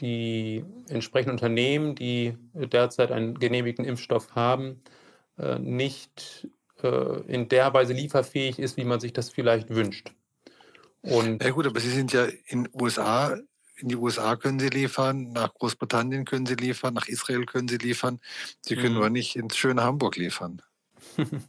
die 0.00 0.64
entsprechenden 0.88 1.32
Unternehmen, 1.32 1.94
die 1.94 2.36
derzeit 2.54 3.12
einen 3.12 3.38
genehmigten 3.38 3.84
Impfstoff 3.84 4.34
haben, 4.34 4.82
äh, 5.38 5.58
nicht 5.58 6.48
äh, 6.82 7.20
in 7.26 7.48
der 7.48 7.72
Weise 7.74 7.92
lieferfähig 7.92 8.58
ist, 8.58 8.76
wie 8.76 8.84
man 8.84 9.00
sich 9.00 9.12
das 9.12 9.30
vielleicht 9.30 9.70
wünscht. 9.70 10.12
Und 11.02 11.42
ja 11.42 11.50
gut, 11.50 11.66
aber 11.66 11.80
Sie 11.80 11.90
sind 11.90 12.12
ja 12.12 12.26
in 12.46 12.68
USA 12.72 13.36
in 13.78 13.88
die 13.88 13.96
USA 13.96 14.36
können 14.36 14.58
sie 14.58 14.68
liefern, 14.68 15.32
nach 15.32 15.52
Großbritannien 15.54 16.24
können 16.24 16.46
sie 16.46 16.54
liefern, 16.54 16.94
nach 16.94 17.08
Israel 17.08 17.44
können 17.44 17.68
sie 17.68 17.78
liefern. 17.78 18.20
Sie 18.60 18.74
können 18.76 18.94
mhm. 18.94 19.00
nur 19.00 19.10
nicht 19.10 19.36
ins 19.36 19.56
schöne 19.56 19.82
Hamburg 19.82 20.16
liefern. 20.16 20.62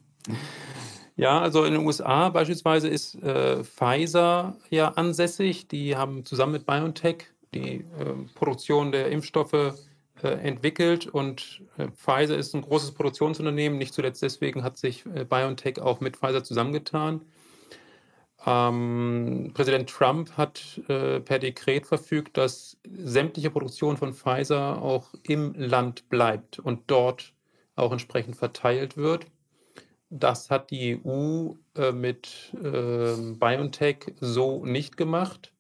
Ja, 1.20 1.42
also 1.42 1.64
in 1.66 1.74
den 1.74 1.84
USA 1.84 2.30
beispielsweise 2.30 2.88
ist 2.88 3.16
äh, 3.24 3.64
Pfizer 3.64 4.56
ja 4.70 4.90
ansässig. 4.90 5.68
Die 5.68 5.96
haben 5.96 6.24
zusammen 6.26 6.52
mit 6.52 6.68
BioNTech 6.68 7.26
die 7.56 7.78
äh, 7.78 7.84
Produktion 8.36 8.92
der 8.92 9.10
Impfstoffe 9.10 9.74
äh, 10.22 10.28
entwickelt 10.28 11.08
und 11.08 11.64
äh, 11.78 11.88
Pfizer 11.88 12.38
ist 12.38 12.54
ein 12.54 12.62
großes 12.62 12.92
Produktionsunternehmen. 12.92 13.80
Nicht 13.80 13.96
zuletzt 13.96 14.22
deswegen 14.22 14.64
hat 14.64 14.78
sich 14.78 15.08
äh, 15.08 15.26
BioNTech 15.26 15.80
auch 15.80 16.02
mit 16.02 16.18
Pfizer 16.18 16.44
zusammengetan. 16.44 17.22
Ähm, 18.48 19.52
Präsident 19.54 19.90
Trump 19.90 20.32
hat 20.38 20.80
äh, 20.88 21.20
per 21.20 21.38
Dekret 21.38 21.86
verfügt, 21.86 22.38
dass 22.38 22.78
sämtliche 22.88 23.52
Produktion 23.52 23.98
von 23.98 24.14
Pfizer 24.14 24.82
auch 24.82 25.14
im 25.24 25.54
Land 25.56 26.08
bleibt 26.08 26.58
und 26.58 26.84
dort 26.88 27.34
auch 27.76 27.92
entsprechend 27.92 28.38
verteilt 28.38 28.96
wird. 28.96 29.28
Das 30.10 30.50
hat 30.50 30.72
die 30.72 31.02
EU 31.06 31.56
äh, 31.76 31.92
mit 31.92 32.54
äh, 32.54 33.34
BioNTech 33.38 34.14
so 34.22 34.66
nicht 34.66 34.96
gemacht, 34.96 35.52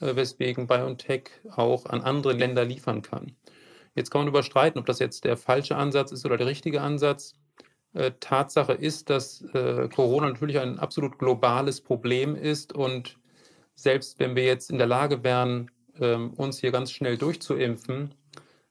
äh, 0.00 0.16
weswegen 0.16 0.66
BioNTech 0.66 1.30
auch 1.54 1.86
an 1.86 2.00
andere 2.00 2.32
Länder 2.32 2.64
liefern 2.64 3.02
kann. 3.02 3.36
Jetzt 3.94 4.10
kann 4.10 4.22
man 4.22 4.28
überstreiten, 4.28 4.80
ob 4.80 4.86
das 4.86 4.98
jetzt 4.98 5.24
der 5.24 5.36
falsche 5.36 5.76
Ansatz 5.76 6.10
ist 6.10 6.26
oder 6.26 6.38
der 6.38 6.48
richtige 6.48 6.80
Ansatz. 6.80 7.34
Äh, 7.94 8.12
Tatsache 8.20 8.72
ist, 8.72 9.10
dass 9.10 9.42
äh, 9.54 9.88
Corona 9.94 10.28
natürlich 10.28 10.58
ein 10.58 10.78
absolut 10.78 11.18
globales 11.18 11.80
Problem 11.80 12.36
ist 12.36 12.72
und 12.72 13.18
selbst 13.74 14.18
wenn 14.18 14.36
wir 14.36 14.44
jetzt 14.44 14.70
in 14.70 14.78
der 14.78 14.86
Lage 14.86 15.24
wären, 15.24 15.70
ähm, 16.00 16.32
uns 16.34 16.58
hier 16.58 16.72
ganz 16.72 16.92
schnell 16.92 17.18
durchzuimpfen, 17.18 18.14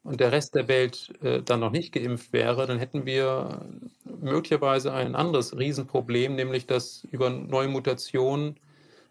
und 0.04 0.20
der 0.20 0.32
Rest 0.32 0.56
der 0.56 0.68
Welt 0.68 1.14
äh, 1.22 1.42
dann 1.44 1.60
noch 1.60 1.72
nicht 1.72 1.94
geimpft 1.94 2.34
wäre, 2.34 2.66
dann 2.66 2.80
hätten 2.80 3.06
wir 3.06 3.66
möglicherweise 4.04 4.94
ein 4.94 5.16
anderes 5.16 5.58
Riesenproblem, 5.58 6.36
nämlich 6.36 6.66
dass 6.66 7.08
über 7.12 7.30
neue 7.30 7.68
Mutationen 7.68 8.60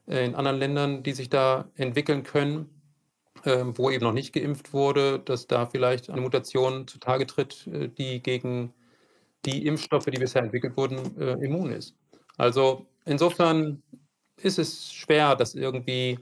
in 0.07 0.35
anderen 0.35 0.59
Ländern, 0.59 1.02
die 1.05 1.12
sich 1.12 1.31
da 1.31 1.69
entwickeln 1.76 2.25
können, 2.25 2.69
äh, 3.45 3.64
wo 3.75 3.90
eben 3.90 4.05
noch 4.05 4.12
nicht 4.12 4.33
geimpft 4.33 4.73
wurde, 4.73 5.21
dass 5.21 5.47
da 5.47 5.67
vielleicht 5.67 6.11
eine 6.11 6.21
Mutation 6.21 6.88
zutage 6.88 7.26
tritt, 7.26 7.69
die 7.97 8.21
gegen 8.21 8.73
die 9.44 9.66
Impfstoffe, 9.66 10.06
die 10.06 10.18
bisher 10.18 10.42
entwickelt 10.42 10.76
wurden, 10.76 11.18
äh, 11.18 11.32
immun 11.44 11.73
ist. 11.73 11.94
Also 12.37 12.87
insofern 13.04 13.82
ist 14.42 14.59
es 14.59 14.92
schwer, 14.92 15.37
das 15.37 15.54
irgendwie 15.54 16.18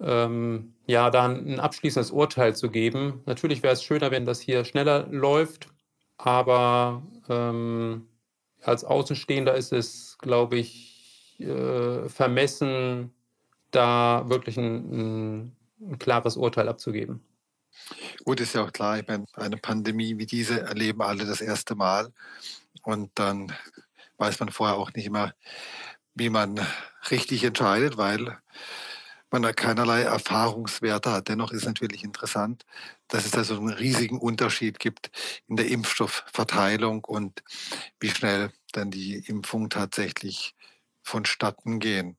ähm, 0.00 0.74
ja, 0.86 1.10
da 1.10 1.26
ein 1.26 1.60
abschließendes 1.60 2.10
Urteil 2.10 2.56
zu 2.56 2.70
geben. 2.70 3.22
Natürlich 3.26 3.62
wäre 3.62 3.74
es 3.74 3.84
schöner, 3.84 4.10
wenn 4.10 4.26
das 4.26 4.40
hier 4.40 4.64
schneller 4.64 5.06
läuft, 5.10 5.68
aber 6.18 7.02
ähm, 7.28 8.08
als 8.62 8.84
Außenstehender 8.84 9.54
ist 9.54 9.72
es, 9.72 10.18
glaube 10.18 10.58
ich, 10.58 11.36
äh, 11.40 12.08
vermessen, 12.08 13.12
da 13.70 14.24
wirklich 14.28 14.58
ein, 14.58 14.74
ein, 14.92 15.56
ein 15.80 15.98
klares 15.98 16.36
Urteil 16.36 16.68
abzugeben. 16.68 17.20
Gut, 18.24 18.40
ist 18.40 18.54
ja 18.54 18.64
auch 18.64 18.72
klar, 18.72 18.98
ich 18.98 19.06
meine, 19.06 19.26
eine 19.34 19.56
Pandemie 19.56 20.18
wie 20.18 20.26
diese 20.26 20.60
erleben 20.60 21.02
alle 21.02 21.24
das 21.24 21.40
erste 21.40 21.74
Mal 21.74 22.12
und 22.82 23.10
dann 23.14 23.52
weiß 24.18 24.40
man 24.40 24.50
vorher 24.50 24.76
auch 24.76 24.92
nicht 24.94 25.06
immer, 25.06 25.34
wie 26.14 26.30
man 26.30 26.60
richtig 27.10 27.44
entscheidet, 27.44 27.96
weil 27.96 28.38
man 29.30 29.42
da 29.42 29.52
keinerlei 29.52 30.02
Erfahrungswerte 30.02 31.10
hat. 31.10 31.28
Dennoch 31.28 31.52
ist 31.52 31.64
natürlich 31.64 32.04
interessant, 32.04 32.64
dass 33.08 33.24
es 33.24 33.34
also 33.34 33.56
einen 33.56 33.70
riesigen 33.70 34.20
Unterschied 34.20 34.78
gibt 34.78 35.10
in 35.48 35.56
der 35.56 35.68
Impfstoffverteilung 35.68 37.04
und 37.04 37.42
wie 37.98 38.10
schnell 38.10 38.52
dann 38.72 38.90
die 38.90 39.16
Impfungen 39.16 39.70
tatsächlich 39.70 40.54
vonstatten 41.02 41.80
gehen. 41.80 42.16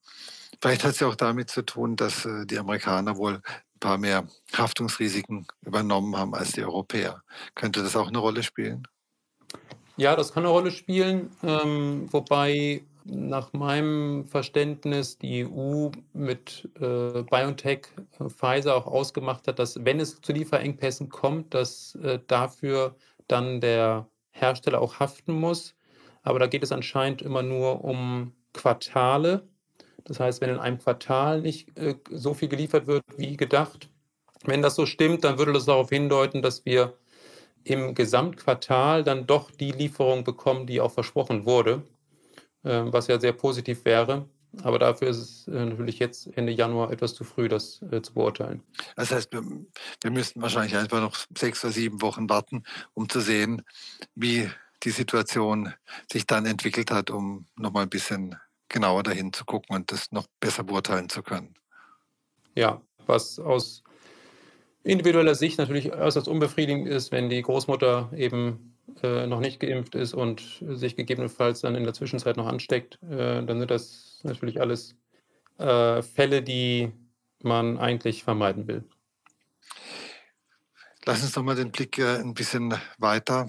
Vielleicht 0.62 0.84
hat 0.84 0.92
es 0.92 1.00
ja 1.00 1.08
auch 1.08 1.16
damit 1.16 1.50
zu 1.50 1.62
tun, 1.62 1.96
dass 1.96 2.26
äh, 2.26 2.46
die 2.46 2.58
Amerikaner 2.58 3.18
wohl 3.18 3.42
paar 3.84 3.98
mehr 3.98 4.26
Haftungsrisiken 4.56 5.46
übernommen 5.62 6.16
haben 6.16 6.34
als 6.34 6.54
die 6.54 6.64
Europäer. 6.64 7.22
Könnte 7.54 7.84
das 7.84 7.98
auch 7.98 8.08
eine 8.08 8.18
Rolle 8.18 8.42
spielen? 8.42 8.88
Ja, 9.98 10.16
das 10.16 10.34
kann 10.34 10.44
eine 10.44 10.54
Rolle 10.54 10.72
spielen, 10.72 11.30
ähm, 11.44 12.08
wobei 12.12 12.84
nach 13.04 13.52
meinem 13.52 14.26
Verständnis 14.26 15.18
die 15.18 15.46
EU 15.46 15.90
mit 16.14 16.70
äh, 16.80 17.24
BioNTech, 17.24 17.88
äh, 18.20 18.30
Pfizer 18.30 18.76
auch 18.76 18.88
ausgemacht 18.88 19.48
hat, 19.50 19.60
dass 19.60 19.84
wenn 19.84 20.00
es 20.00 20.22
zu 20.22 20.32
Lieferengpässen 20.32 21.10
kommt, 21.10 21.54
dass 21.54 21.96
äh, 21.96 22.20
dafür 22.28 22.96
dann 23.28 23.60
der 23.60 24.08
Hersteller 24.32 24.80
auch 24.80 25.02
haften 25.02 25.34
muss. 25.34 25.76
Aber 26.22 26.40
da 26.40 26.48
geht 26.48 26.64
es 26.64 26.72
anscheinend 26.72 27.22
immer 27.22 27.44
nur 27.44 27.84
um 27.84 28.32
Quartale. 28.54 29.46
Das 30.06 30.20
heißt, 30.20 30.42
wenn 30.42 30.50
in 30.50 30.60
einem 30.60 30.80
Quartal 30.80 31.42
nicht 31.42 31.78
äh, 31.78 31.96
so 32.10 32.34
viel 32.34 32.50
geliefert 32.50 32.88
wird 32.88 33.04
wie 33.18 33.38
gedacht, 33.38 33.90
wenn 34.46 34.62
das 34.62 34.76
so 34.76 34.86
stimmt, 34.86 35.24
dann 35.24 35.38
würde 35.38 35.54
das 35.54 35.66
darauf 35.66 35.90
hindeuten, 35.90 36.42
dass 36.42 36.66
wir 36.66 36.98
im 37.64 37.96
Gesamtquartal 37.96 39.04
dann 39.04 39.26
doch 39.26 39.50
die 39.52 39.72
Lieferung 39.72 40.26
bekommen, 40.26 40.68
die 40.68 40.82
auch 40.82 40.92
versprochen 40.92 41.46
wurde. 41.46 41.84
Ähm, 42.66 42.94
was 42.94 43.08
ja 43.08 43.20
sehr 43.20 43.34
positiv 43.34 43.84
wäre. 43.84 44.26
Aber 44.62 44.80
dafür 44.80 45.10
ist 45.10 45.18
es 45.18 45.48
äh, 45.48 45.66
natürlich 45.66 46.00
jetzt 46.00 46.28
Ende 46.38 46.54
Januar 46.54 46.92
etwas 46.92 47.14
zu 47.14 47.26
früh, 47.26 47.50
das 47.50 47.82
äh, 47.92 48.02
zu 48.02 48.14
beurteilen. 48.14 48.64
Das 48.96 49.12
heißt, 49.12 49.34
wir, 49.34 49.44
wir 50.02 50.12
müssten 50.12 50.42
wahrscheinlich 50.42 50.78
einfach 50.78 51.02
noch 51.02 51.18
sechs 51.38 51.64
oder 51.66 51.74
sieben 51.74 52.02
Wochen 52.02 52.30
warten, 52.30 52.64
um 52.94 53.10
zu 53.10 53.20
sehen, 53.20 53.64
wie 54.16 54.50
die 54.84 54.92
Situation 54.92 55.74
sich 56.10 56.26
dann 56.26 56.46
entwickelt 56.46 56.90
hat, 56.92 57.10
um 57.10 57.48
nochmal 57.58 57.84
ein 57.84 57.90
bisschen 57.90 58.38
genauer 58.74 59.04
dahin 59.04 59.32
zu 59.32 59.46
gucken 59.46 59.74
und 59.76 59.92
das 59.94 60.12
noch 60.12 60.28
besser 60.42 60.64
beurteilen 60.66 61.08
zu 61.08 61.24
können. 61.24 61.54
Ja, 62.56 62.82
was 63.06 63.40
aus 63.40 63.84
individueller 64.84 65.36
Sicht 65.36 65.58
natürlich 65.58 65.94
äußerst 65.94 66.28
unbefriedigend 66.28 66.88
ist, 66.90 67.14
wenn 67.14 67.30
die 67.30 67.42
Großmutter 67.42 68.12
eben 68.16 68.76
äh, 69.02 69.28
noch 69.28 69.40
nicht 69.40 69.62
geimpft 69.62 69.96
ist 69.96 70.14
und 70.14 70.62
sich 70.68 70.98
gegebenenfalls 70.98 71.62
dann 71.62 71.76
in 71.76 71.86
der 71.86 71.94
Zwischenzeit 71.94 72.36
noch 72.36 72.48
ansteckt, 72.48 73.02
äh, 73.04 73.44
dann 73.44 73.60
sind 73.60 73.72
das 73.72 74.20
natürlich 74.24 74.60
alles 74.60 74.96
äh, 75.58 76.02
Fälle, 76.02 76.42
die 76.42 76.92
man 77.42 77.78
eigentlich 77.78 78.24
vermeiden 78.24 78.68
will. 78.68 78.84
Lass 81.06 81.22
uns 81.22 81.34
doch 81.34 81.44
mal 81.44 81.56
den 81.56 81.72
Blick 81.72 81.98
äh, 81.98 82.18
ein 82.18 82.34
bisschen 82.34 82.74
weiter 82.98 83.48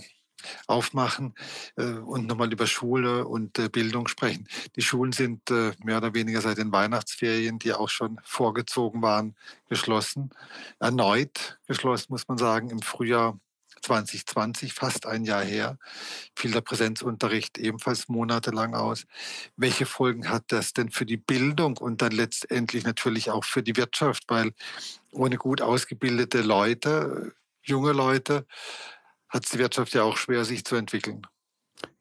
aufmachen 0.67 1.35
äh, 1.77 1.85
und 1.85 2.27
nochmal 2.27 2.53
über 2.53 2.67
Schule 2.67 3.27
und 3.27 3.59
äh, 3.59 3.69
Bildung 3.69 4.09
sprechen. 4.09 4.49
Die 4.77 4.83
Schulen 4.83 5.13
sind 5.13 5.51
äh, 5.51 5.73
mehr 5.83 5.99
oder 5.99 6.15
weniger 6.15 6.41
seit 6.41 6.59
den 6.59 6.73
Weihnachtsferien, 6.73 7.59
die 7.59 7.73
auch 7.73 7.89
schon 7.89 8.21
vorgezogen 8.25 9.03
waren, 9.03 9.35
geschlossen. 9.69 10.31
Erneut 10.79 11.59
geschlossen, 11.67 12.07
muss 12.11 12.29
man 12.29 12.39
sagen, 12.39 12.71
im 12.71 12.83
Frühjahr 12.83 13.39
2020, 13.85 14.73
fast 14.73 15.07
ein 15.07 15.25
Jahr 15.25 15.45
her, 15.45 15.79
fiel 16.35 16.53
der 16.53 16.63
Präsenzunterricht 16.63 17.59
ebenfalls 17.59 18.09
monatelang 18.09 18.75
aus. 18.75 19.07
Welche 19.57 19.87
Folgen 19.87 20.29
hat 20.29 20.45
das 20.49 20.73
denn 20.73 20.91
für 20.91 21.07
die 21.07 21.17
Bildung 21.17 21.77
und 21.77 22.03
dann 22.03 22.13
letztendlich 22.13 22.85
natürlich 22.85 23.31
auch 23.31 23.45
für 23.45 23.63
die 23.63 23.77
Wirtschaft? 23.77 24.25
Weil 24.29 24.53
ohne 25.13 25.37
gut 25.37 25.61
ausgebildete 25.61 26.41
Leute, 26.41 27.35
junge 27.63 27.93
Leute, 27.93 28.47
hat 29.35 29.45
es 29.45 29.51
die 29.51 29.59
Wirtschaft 29.59 29.93
ja 29.95 30.05
auch 30.05 30.17
schwer, 30.17 30.45
sich 30.45 30.65
zu 30.65 30.77
entwickeln. 30.77 31.27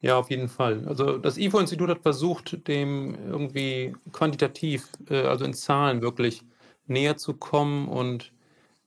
Ja, 0.00 0.18
auf 0.18 0.30
jeden 0.30 0.48
Fall. 0.48 0.86
Also 0.86 1.18
das 1.18 1.36
IFO-Institut 1.36 1.90
hat 1.90 2.02
versucht, 2.02 2.66
dem 2.68 3.16
irgendwie 3.28 3.94
quantitativ, 4.12 4.88
äh, 5.10 5.22
also 5.22 5.44
in 5.44 5.52
Zahlen 5.52 6.00
wirklich 6.00 6.42
näher 6.86 7.16
zu 7.16 7.34
kommen 7.34 7.88
und 7.88 8.32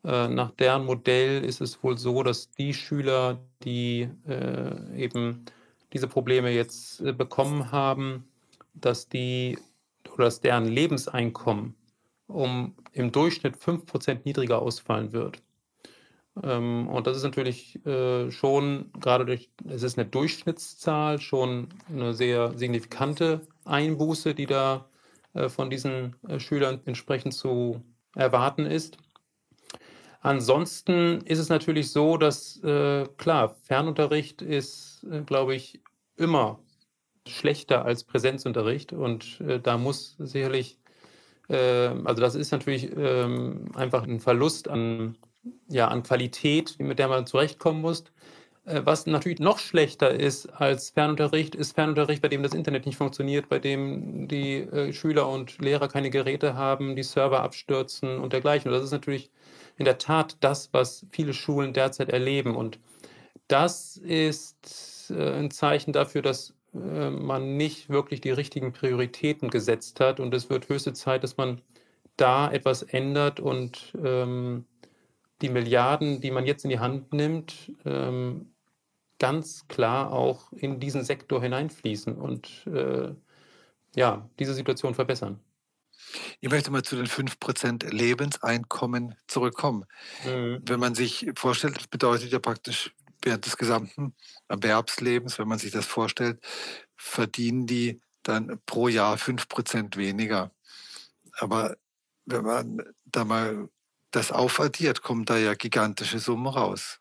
äh, 0.04 0.28
nach 0.30 0.52
deren 0.52 0.86
Modell 0.86 1.44
ist 1.44 1.60
es 1.62 1.84
wohl 1.84 1.98
so, 1.98 2.24
dass 2.24 2.50
die 2.52 2.74
Schüler, 2.74 3.40
die 3.64 4.10
äh, 4.28 5.04
eben 5.04 5.46
diese 5.94 6.08
Probleme 6.08 6.52
jetzt 6.52 7.04
bekommen 7.18 7.72
haben, 7.72 8.28
dass 8.74 9.10
die 9.10 9.58
oder 10.14 10.26
dass 10.26 10.42
deren 10.42 10.66
Lebenseinkommen 10.66 11.76
um 12.28 12.76
im 12.92 13.12
Durchschnitt 13.12 13.56
5% 13.56 14.20
niedriger 14.26 14.62
ausfallen 14.62 15.14
wird. 15.14 15.42
Ähm, 16.44 16.88
und 16.88 17.08
das 17.08 17.18
ist 17.18 17.24
natürlich 17.24 17.86
äh, 17.86 18.32
schon, 18.32 18.92
gerade 19.00 19.26
durch, 19.26 19.50
es 19.68 19.84
ist 19.84 19.98
eine 19.98 20.08
Durchschnittszahl, 20.08 21.20
schon 21.20 21.70
eine 21.90 22.14
sehr 22.14 22.58
signifikante 22.58 23.48
Einbuße, 23.66 24.34
die 24.36 24.46
da 24.46 24.90
äh, 25.34 25.50
von 25.50 25.70
diesen 25.70 26.16
äh, 26.28 26.40
Schülern 26.40 26.82
entsprechend 26.86 27.34
zu 27.34 27.82
erwarten 28.16 28.66
ist. 28.66 28.98
Ansonsten 30.22 31.22
ist 31.22 31.40
es 31.40 31.50
natürlich 31.50 31.92
so, 31.92 32.18
dass 32.18 32.60
klar, 32.60 33.56
Fernunterricht 33.62 34.42
ist, 34.42 35.06
glaube 35.28 35.56
ich, 35.56 35.80
immer 36.18 36.60
schlechter 37.28 37.86
als 37.86 38.04
Präsenzunterricht 38.04 38.94
und 38.94 39.42
da 39.64 39.78
muss 39.78 40.16
sicherlich 40.18 40.80
Ähm, 41.50 42.06
also 42.08 42.22
das 42.22 42.36
ist 42.36 42.52
natürlich 42.52 42.92
ähm, 42.96 43.72
einfach 43.76 44.04
ein 44.04 44.20
Verlust 44.20 44.68
an, 44.68 45.18
ja, 45.68 45.88
an 45.88 46.04
Qualität, 46.04 46.76
mit 46.80 47.00
der 47.00 47.08
man 47.08 47.26
zurechtkommen 47.28 47.82
muss. 47.82 48.04
Äh, 48.68 48.82
was 48.86 49.06
natürlich 49.08 49.40
noch 49.40 49.60
schlechter 49.60 50.12
ist 50.12 50.48
als 50.48 50.92
Fernunterricht, 50.92 51.56
ist 51.56 51.74
Fernunterricht, 51.74 52.22
bei 52.22 52.28
dem 52.28 52.44
das 52.44 52.54
Internet 52.54 52.86
nicht 52.86 52.98
funktioniert, 52.98 53.50
bei 53.50 53.60
dem 53.60 54.28
die 54.28 54.58
äh, 54.58 54.94
Schüler 54.94 55.30
und 55.30 55.60
Lehrer 55.60 55.88
keine 55.88 56.10
Geräte 56.10 56.56
haben, 56.56 56.96
die 56.96 57.04
Server 57.04 57.42
abstürzen 57.42 58.20
und 58.20 58.34
dergleichen. 58.34 58.70
Und 58.70 58.78
das 58.78 58.86
ist 58.86 58.92
natürlich 58.92 59.32
in 59.78 59.86
der 59.86 59.98
Tat 59.98 60.38
das, 60.42 60.70
was 60.74 61.06
viele 61.12 61.34
Schulen 61.34 61.74
derzeit 61.74 62.10
erleben. 62.10 62.56
Und 62.56 62.80
das 63.48 63.98
ist 63.98 65.12
äh, 65.16 65.40
ein 65.40 65.52
Zeichen 65.52 65.94
dafür, 65.94 66.22
dass 66.22 66.54
man 66.74 67.58
nicht 67.58 67.90
wirklich 67.90 68.22
die 68.22 68.30
richtigen 68.30 68.72
Prioritäten 68.72 69.50
gesetzt 69.50 70.00
hat. 70.00 70.20
Und 70.20 70.32
es 70.36 70.50
wird 70.50 70.70
höchste 70.70 70.94
Zeit, 70.94 71.24
dass 71.24 71.36
man 71.36 71.62
da 72.18 72.52
etwas 72.52 72.84
ändert 72.84 73.40
und 73.40 73.94
ähm, 74.04 74.66
die 75.42 75.50
Milliarden, 75.50 76.22
die 76.22 76.32
man 76.32 76.46
jetzt 76.46 76.64
in 76.64 76.70
die 76.70 76.80
Hand 76.80 77.14
nimmt, 77.14 77.72
ähm, 77.86 78.54
ganz 79.20 79.68
klar 79.68 80.12
auch 80.12 80.52
in 80.54 80.80
diesen 80.80 81.04
Sektor 81.04 81.42
hineinfließen 81.42 82.16
und 82.16 82.68
äh, 82.68 83.14
ja, 83.96 84.30
diese 84.40 84.54
Situation 84.54 84.94
verbessern. 84.94 85.40
Ich 86.40 86.50
möchte 86.50 86.72
mal 86.72 86.84
zu 86.84 86.96
den 86.96 87.08
5% 87.08 87.90
Lebenseinkommen 87.92 89.16
zurückkommen. 89.28 89.86
Mhm. 90.26 90.62
Wenn 90.64 90.80
man 90.80 90.96
sich 90.96 91.32
vorstellt, 91.36 91.78
das 91.78 91.88
bedeutet 91.88 92.32
ja 92.32 92.40
praktisch 92.40 92.94
während 93.24 93.46
des 93.46 93.58
gesamten 93.58 94.14
Erwerbslebens, 94.48 95.40
wenn 95.40 95.48
man 95.48 95.60
sich 95.60 95.72
das 95.72 95.86
vorstellt, 95.86 96.40
verdienen 96.96 97.66
die 97.66 98.02
dann 98.24 98.60
pro 98.66 98.88
Jahr 98.88 99.18
5% 99.18 99.98
weniger. 99.98 100.52
Aber 101.40 101.78
wenn 102.26 102.44
man 102.44 102.84
da 103.06 103.26
mal 103.26 103.70
das 104.18 104.32
aufaddiert, 104.32 105.04
kommt 105.04 105.30
da 105.30 105.38
ja 105.38 105.54
gigantische 105.54 106.20
Summen 106.20 106.48
raus. 106.48 107.00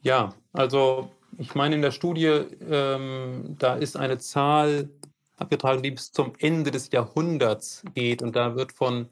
Ja, 0.00 0.34
also 0.52 1.10
ich 1.38 1.54
meine 1.54 1.74
in 1.74 1.82
der 1.82 1.92
Studie, 1.92 2.26
ähm, 2.26 3.56
da 3.58 3.74
ist 3.74 3.96
eine 3.96 4.18
Zahl 4.18 4.90
abgetragen, 5.36 5.82
die 5.82 5.90
bis 5.92 6.10
zum 6.12 6.32
Ende 6.38 6.70
des 6.70 6.90
Jahrhunderts 6.90 7.82
geht 7.94 8.22
und 8.22 8.34
da 8.34 8.56
wird 8.56 8.72
von 8.72 9.08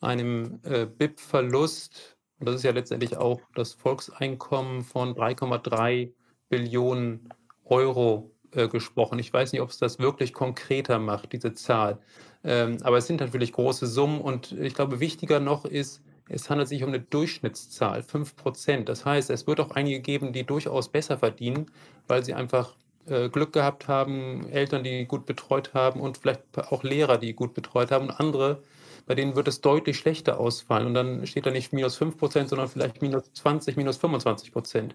einem 0.00 0.60
äh, 0.64 0.86
BIP-Verlust, 0.86 2.16
das 2.40 2.56
ist 2.56 2.64
ja 2.64 2.72
letztendlich 2.72 3.16
auch 3.16 3.40
das 3.54 3.72
Volkseinkommen 3.72 4.82
von 4.82 5.14
3,3 5.14 6.12
Billionen 6.48 7.28
Euro 7.64 8.30
äh, 8.52 8.68
gesprochen. 8.68 9.18
Ich 9.18 9.32
weiß 9.32 9.52
nicht, 9.52 9.60
ob 9.60 9.70
es 9.70 9.78
das 9.78 9.98
wirklich 9.98 10.32
konkreter 10.32 10.98
macht, 10.98 11.32
diese 11.32 11.54
Zahl. 11.54 11.98
Ähm, 12.44 12.78
aber 12.82 12.98
es 12.98 13.06
sind 13.06 13.20
natürlich 13.20 13.52
große 13.52 13.86
Summen 13.86 14.20
und 14.20 14.52
ich 14.52 14.74
glaube, 14.74 15.00
wichtiger 15.00 15.40
noch 15.40 15.64
ist, 15.64 16.02
es 16.28 16.50
handelt 16.50 16.68
sich 16.68 16.82
um 16.82 16.90
eine 16.90 17.00
Durchschnittszahl, 17.00 18.02
5 18.02 18.36
Prozent. 18.36 18.88
Das 18.88 19.04
heißt, 19.04 19.30
es 19.30 19.46
wird 19.46 19.60
auch 19.60 19.70
einige 19.70 20.00
geben, 20.00 20.32
die 20.32 20.44
durchaus 20.44 20.88
besser 20.90 21.18
verdienen, 21.18 21.70
weil 22.06 22.24
sie 22.24 22.34
einfach 22.34 22.74
äh, 23.06 23.28
Glück 23.28 23.52
gehabt 23.52 23.88
haben, 23.88 24.48
Eltern, 24.50 24.84
die 24.84 25.06
gut 25.06 25.26
betreut 25.26 25.74
haben 25.74 26.00
und 26.00 26.18
vielleicht 26.18 26.42
auch 26.56 26.82
Lehrer, 26.82 27.18
die 27.18 27.32
gut 27.32 27.54
betreut 27.54 27.90
haben 27.90 28.08
und 28.08 28.20
andere, 28.20 28.62
bei 29.06 29.14
denen 29.14 29.36
wird 29.36 29.48
es 29.48 29.60
deutlich 29.62 29.98
schlechter 29.98 30.38
ausfallen. 30.38 30.86
Und 30.86 30.94
dann 30.94 31.26
steht 31.26 31.46
da 31.46 31.50
nicht 31.50 31.72
minus 31.72 31.96
5 31.96 32.18
Prozent, 32.18 32.50
sondern 32.50 32.68
vielleicht 32.68 33.00
minus 33.00 33.32
20, 33.32 33.76
minus 33.76 33.96
25 33.96 34.52
Prozent. 34.52 34.94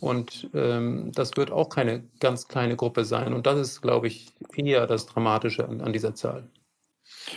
Und 0.00 0.50
ähm, 0.54 1.12
das 1.12 1.36
wird 1.36 1.50
auch 1.50 1.68
keine 1.68 2.04
ganz 2.20 2.48
kleine 2.48 2.76
Gruppe 2.76 3.04
sein. 3.04 3.32
Und 3.34 3.46
das 3.46 3.58
ist, 3.58 3.80
glaube 3.82 4.06
ich, 4.06 4.32
eher 4.56 4.86
das 4.86 5.06
Dramatische 5.06 5.68
an, 5.68 5.80
an 5.80 5.92
dieser 5.92 6.14
Zahl. 6.14 6.48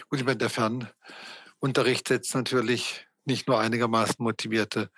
Gut, 0.09 0.19
ich 0.19 0.25
meine, 0.25 0.37
der 0.37 0.49
Fernunterricht 0.49 2.07
setzt 2.07 2.33
natürlich 2.35 3.06
nicht 3.27 3.47
nur 3.47 3.59
einigermaßen 3.59 4.15
motivierte 4.19 4.89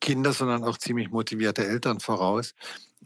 Kinder, 0.00 0.32
sondern 0.32 0.64
auch 0.64 0.78
ziemlich 0.78 1.10
motivierte 1.10 1.66
Eltern 1.66 2.00
voraus. 2.00 2.54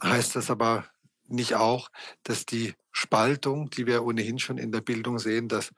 Heißt 0.03 0.37
das 0.37 0.51
aber 0.51 0.87
nicht 1.27 1.55
auch, 1.55 1.89
dass 2.23 2.47
die 2.47 2.75
Spaltung, 2.93 3.71
die 3.71 3.87
wir 3.87 4.05
ohnehin 4.05 4.39
schon 4.39 4.59
in 4.59 4.73
der 4.73 4.81
Bildung 4.81 5.19
sehen, 5.19 5.49
dass 5.49 5.73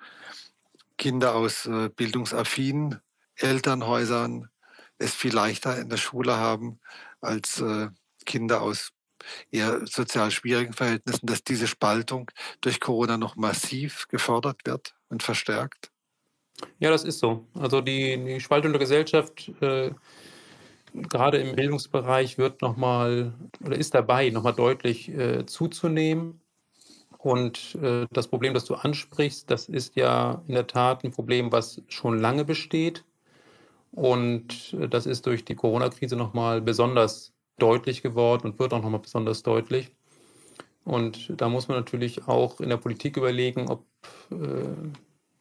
Kinder 0.98 1.34
aus 1.34 1.66
äh, 1.66 1.90
bildungsaffinen 1.90 3.00
Elternhäusern 3.36 4.48
es 4.98 5.14
viel 5.14 5.34
leichter 5.34 5.78
in 5.78 5.88
der 5.88 5.98
Schule 5.98 6.36
haben 6.36 6.80
als 7.20 7.60
äh, 7.60 7.88
Kinder 8.24 8.62
aus 8.62 8.92
eher 9.50 9.86
sozial 9.86 10.30
schwierigen 10.30 10.72
Verhältnissen, 10.72 11.26
dass 11.26 11.44
diese 11.44 11.66
Spaltung 11.66 12.30
durch 12.60 12.80
Corona 12.80 13.16
noch 13.16 13.36
massiv 13.36 14.08
gefördert 14.08 14.60
wird 14.64 14.94
und 15.08 15.22
verstärkt? 15.22 15.90
Ja, 16.78 16.90
das 16.90 17.04
ist 17.04 17.18
so. 17.18 17.46
Also 17.54 17.80
die, 17.80 18.16
die 18.24 18.40
Spaltung 18.40 18.72
der 18.72 18.80
Gesellschaft, 18.80 19.50
äh, 19.60 19.90
gerade 20.94 21.38
im 21.38 21.54
Bildungsbereich, 21.56 22.38
wird 22.38 22.62
nochmal 22.62 23.34
oder 23.64 23.76
ist 23.76 23.94
dabei, 23.94 24.30
nochmal 24.30 24.54
deutlich 24.54 25.08
äh, 25.08 25.46
zuzunehmen. 25.46 26.40
Und 27.18 27.76
äh, 27.82 28.06
das 28.12 28.28
Problem, 28.28 28.54
das 28.54 28.64
du 28.66 28.74
ansprichst, 28.74 29.50
das 29.50 29.68
ist 29.68 29.96
ja 29.96 30.42
in 30.46 30.54
der 30.54 30.66
Tat 30.66 31.04
ein 31.04 31.10
Problem, 31.10 31.52
was 31.52 31.82
schon 31.88 32.18
lange 32.18 32.44
besteht. 32.44 33.04
Und 33.92 34.74
äh, 34.80 34.88
das 34.88 35.06
ist 35.06 35.26
durch 35.26 35.44
die 35.44 35.54
Corona-Krise 35.56 36.16
nochmal 36.16 36.60
besonders 36.60 37.32
deutlich 37.58 38.02
geworden 38.02 38.48
und 38.48 38.58
wird 38.58 38.72
auch 38.74 38.82
nochmal 38.82 39.00
besonders 39.00 39.42
deutlich. 39.42 39.92
Und 40.84 41.32
da 41.40 41.48
muss 41.48 41.68
man 41.68 41.78
natürlich 41.78 42.28
auch 42.28 42.60
in 42.60 42.68
der 42.68 42.76
Politik 42.76 43.16
überlegen, 43.16 43.68
ob 43.68 43.84
äh, 44.30 44.36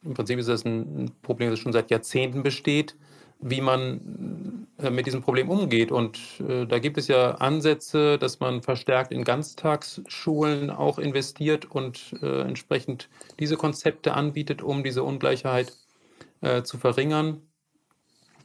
im 0.06 0.14
Prinzip 0.14 0.38
ist 0.38 0.48
das 0.48 0.64
ein 0.64 1.10
Problem, 1.22 1.50
das 1.50 1.58
schon 1.58 1.72
seit 1.72 1.90
Jahrzehnten 1.90 2.42
besteht, 2.42 2.96
wie 3.40 3.60
man 3.60 4.66
äh, 4.78 4.90
mit 4.90 5.06
diesem 5.06 5.22
Problem 5.22 5.50
umgeht. 5.50 5.92
Und 5.92 6.18
äh, 6.46 6.66
da 6.66 6.78
gibt 6.78 6.96
es 6.96 7.08
ja 7.08 7.32
Ansätze, 7.32 8.18
dass 8.18 8.40
man 8.40 8.62
verstärkt 8.62 9.12
in 9.12 9.24
Ganztagsschulen 9.24 10.70
auch 10.70 10.98
investiert 10.98 11.70
und 11.70 12.14
äh, 12.22 12.42
entsprechend 12.42 13.08
diese 13.38 13.56
Konzepte 13.56 14.14
anbietet, 14.14 14.62
um 14.62 14.82
diese 14.82 15.02
Ungleichheit 15.02 15.72
äh, 16.40 16.62
zu 16.62 16.78
verringern. 16.78 17.42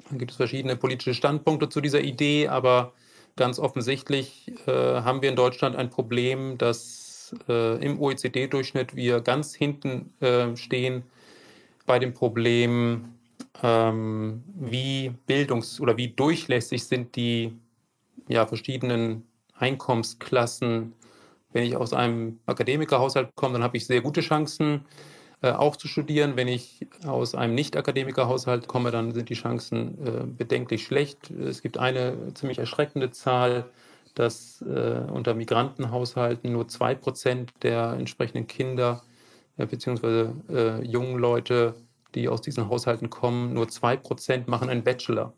Dann 0.09 0.19
gibt 0.19 0.31
es 0.31 0.37
verschiedene 0.37 0.75
politische 0.75 1.13
Standpunkte 1.13 1.69
zu 1.69 1.79
dieser 1.79 2.01
Idee, 2.01 2.49
aber 2.49 2.91
ganz 3.37 3.59
offensichtlich 3.59 4.51
äh, 4.67 4.71
haben 4.71 5.21
wir 5.21 5.29
in 5.29 5.37
Deutschland 5.37 5.77
ein 5.77 5.89
Problem, 5.89 6.57
dass 6.57 7.33
äh, 7.47 7.81
im 7.81 7.97
OECD-Durchschnitt 8.01 8.93
wir 8.95 9.21
ganz 9.21 9.55
hinten 9.55 10.13
stehen 10.55 11.03
bei 11.85 11.99
dem 11.99 12.13
Problem, 12.13 13.15
ähm, 13.63 14.43
wie 14.55 15.13
bildungs- 15.27 15.79
oder 15.79 15.97
wie 15.97 16.09
durchlässig 16.09 16.83
sind 16.83 17.15
die 17.15 17.53
ja, 18.27 18.45
verschiedenen 18.45 19.23
Einkommensklassen. 19.55 20.93
Wenn 21.53 21.63
ich 21.63 21.75
aus 21.75 21.93
einem 21.93 22.39
Akademikerhaushalt 22.45 23.35
komme, 23.35 23.53
dann 23.53 23.63
habe 23.63 23.77
ich 23.77 23.85
sehr 23.85 24.01
gute 24.01 24.21
Chancen, 24.21 24.85
äh, 25.41 25.51
auch 25.51 25.75
zu 25.75 25.87
studieren. 25.87 26.35
Wenn 26.35 26.47
ich 26.47 26.87
aus 27.05 27.35
einem 27.35 27.55
Nicht-Akademikerhaushalt 27.55 28.67
komme, 28.67 28.91
dann 28.91 29.13
sind 29.13 29.29
die 29.29 29.35
Chancen 29.35 29.97
äh, 30.05 30.25
bedenklich 30.25 30.85
schlecht. 30.85 31.29
Es 31.31 31.61
gibt 31.61 31.77
eine 31.77 32.33
ziemlich 32.33 32.59
erschreckende 32.59 33.11
Zahl, 33.11 33.65
dass 34.15 34.61
äh, 34.61 35.11
unter 35.11 35.33
Migrantenhaushalten 35.33 36.51
nur 36.51 36.67
zwei 36.67 36.95
Prozent 36.95 37.51
der 37.63 37.93
entsprechenden 37.93 38.47
Kinder 38.47 39.03
beziehungsweise 39.57 40.33
äh, 40.49 40.85
jungen 40.85 41.17
Leute, 41.17 41.75
die 42.15 42.27
aus 42.27 42.41
diesen 42.41 42.69
Haushalten 42.69 43.09
kommen, 43.09 43.53
nur 43.53 43.69
zwei 43.69 43.95
Prozent 43.95 44.47
machen 44.47 44.69
einen 44.69 44.83
Bachelor. 44.83 45.33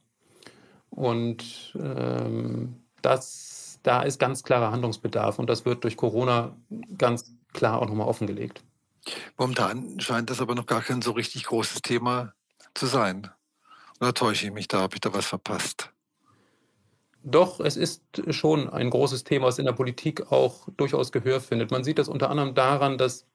Und 0.89 1.73
ähm, 1.80 2.76
das, 3.02 3.80
da 3.84 4.04
ist 4.04 4.19
ganz 4.19 4.43
klarer 4.43 4.71
Handlungsbedarf 4.71 5.39
und 5.39 5.49
das 5.49 5.65
wird 5.65 5.84
durch 5.84 5.97
Corona 5.97 6.56
ganz 6.97 7.36
klar 7.54 7.82
auch 7.82 7.88
nochmal 7.88 8.08
offengelegt. 8.08 8.63
Momentan 9.38 9.99
scheint 9.99 10.30
das 10.30 10.41
aber 10.41 10.56
noch 10.56 10.65
gar 10.65 10.82
kein 10.82 11.02
so 11.02 11.12
richtig 11.12 11.45
großes 11.45 11.82
Thema 11.82 12.34
zu 12.73 12.86
sein. 12.86 13.30
Oder 13.99 14.13
täusche 14.13 14.47
ich 14.47 14.54
mich 14.54 14.67
da? 14.67 14.82
Habe 14.82 14.95
ich 14.95 15.02
da 15.02 15.13
was 15.13 15.26
verpasst? 15.26 15.91
Doch, 17.23 17.60
es 17.60 17.78
ist 17.78 18.04
schon 18.30 18.69
ein 18.69 18.89
großes 18.89 19.23
Thema, 19.23 19.47
was 19.47 19.60
in 19.60 19.65
der 19.65 19.73
Politik 19.73 20.32
auch 20.32 20.67
durchaus 20.76 21.12
Gehör 21.12 21.39
findet. 21.39 21.71
Man 21.71 21.84
sieht 21.84 21.97
das 21.97 22.10
unter 22.10 22.30
anderem 22.30 22.54
daran, 22.54 22.97
dass 22.97 23.26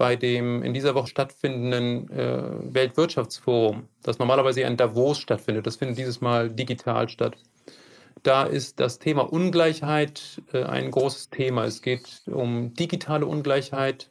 bei 0.00 0.16
dem 0.16 0.62
in 0.62 0.72
dieser 0.72 0.94
Woche 0.94 1.08
stattfindenden 1.08 2.10
äh, 2.10 2.74
Weltwirtschaftsforum, 2.74 3.86
das 4.02 4.18
normalerweise 4.18 4.62
in 4.62 4.78
Davos 4.78 5.18
stattfindet, 5.18 5.66
das 5.66 5.76
findet 5.76 5.98
dieses 5.98 6.22
Mal 6.22 6.48
digital 6.48 7.10
statt. 7.10 7.36
Da 8.22 8.44
ist 8.44 8.80
das 8.80 8.98
Thema 8.98 9.30
Ungleichheit 9.30 10.40
äh, 10.54 10.62
ein 10.62 10.90
großes 10.90 11.28
Thema. 11.28 11.66
Es 11.66 11.82
geht 11.82 12.22
um 12.24 12.72
digitale 12.72 13.26
Ungleichheit. 13.26 14.08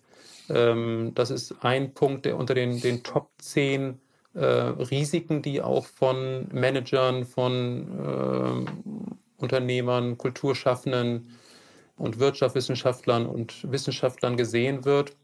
Ähm, 0.47 1.13
das 1.15 1.32
ist 1.32 1.56
ein 1.62 1.95
Punkt, 1.95 2.25
der 2.25 2.38
unter 2.38 2.54
den, 2.54 2.80
den 2.82 3.02
Top 3.02 3.32
10 3.39 3.99
äh, 4.36 4.45
Risiken, 4.45 5.41
die 5.41 5.60
auch 5.60 5.88
von 5.88 6.49
Managern, 6.52 7.25
von 7.25 7.88
ähm, 8.06 8.65
Unternehmern, 9.38 10.19
Kulturschaffenden 10.19 11.36
und 11.97 12.19
Wirtschaftswissenschaftlern 12.19 13.25
und 13.25 13.71
Wissenschaftlern 13.71 14.38
gesehen 14.38 14.86
wird. 14.86 15.15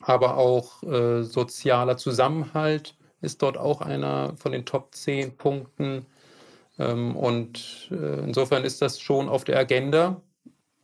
Aber 0.00 0.36
auch 0.36 0.82
äh, 0.82 1.22
sozialer 1.22 1.96
Zusammenhalt 1.96 2.96
ist 3.20 3.42
dort 3.42 3.56
auch 3.56 3.80
einer 3.80 4.34
von 4.36 4.52
den 4.52 4.64
Top 4.64 4.94
10 4.94 5.36
Punkten. 5.36 6.06
Ähm, 6.78 7.16
und 7.16 7.88
äh, 7.90 8.20
insofern 8.20 8.64
ist 8.64 8.80
das 8.80 9.00
schon 9.00 9.28
auf 9.28 9.44
der 9.44 9.58
Agenda. 9.58 10.20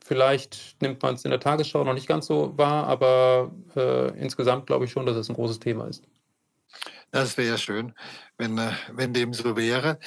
Vielleicht 0.04 0.76
nimmt 0.82 1.02
man 1.02 1.14
es 1.14 1.24
in 1.24 1.30
der 1.30 1.40
Tagesschau 1.40 1.84
noch 1.84 1.94
nicht 1.94 2.08
ganz 2.08 2.26
so 2.26 2.56
wahr, 2.58 2.86
aber 2.86 3.50
äh, 3.76 4.08
insgesamt 4.18 4.66
glaube 4.66 4.84
ich 4.84 4.90
schon, 4.90 5.06
dass 5.06 5.16
es 5.16 5.28
ein 5.28 5.34
großes 5.34 5.60
Thema 5.60 5.86
ist. 5.86 6.04
Das 7.10 7.38
wäre 7.38 7.58
schön, 7.58 7.94
wenn, 8.36 8.58
äh, 8.58 8.72
wenn 8.92 9.14
dem 9.14 9.32
so 9.32 9.56
wäre. 9.56 9.98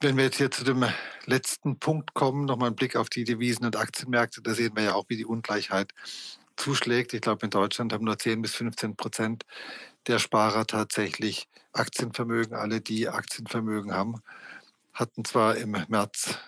Wenn 0.00 0.16
wir 0.16 0.24
jetzt 0.24 0.38
hier 0.38 0.50
zu 0.50 0.64
dem 0.64 0.86
letzten 1.26 1.78
Punkt 1.78 2.14
kommen, 2.14 2.46
nochmal 2.46 2.70
ein 2.70 2.74
Blick 2.74 2.96
auf 2.96 3.10
die 3.10 3.24
Devisen- 3.24 3.66
und 3.66 3.76
Aktienmärkte, 3.76 4.40
da 4.40 4.54
sehen 4.54 4.74
wir 4.74 4.84
ja 4.84 4.94
auch, 4.94 5.04
wie 5.08 5.18
die 5.18 5.26
Ungleichheit 5.26 5.92
zuschlägt. 6.60 7.14
Ich 7.14 7.20
glaube, 7.20 7.46
in 7.46 7.50
Deutschland 7.50 7.92
haben 7.92 8.04
nur 8.04 8.18
10 8.18 8.42
bis 8.42 8.54
15 8.54 8.96
Prozent 8.96 9.44
der 10.06 10.18
Sparer 10.18 10.66
tatsächlich 10.66 11.48
Aktienvermögen. 11.72 12.54
Alle, 12.54 12.80
die 12.80 13.08
Aktienvermögen 13.08 13.92
haben, 13.92 14.22
hatten 14.92 15.24
zwar 15.24 15.56
im 15.56 15.76
März 15.88 16.38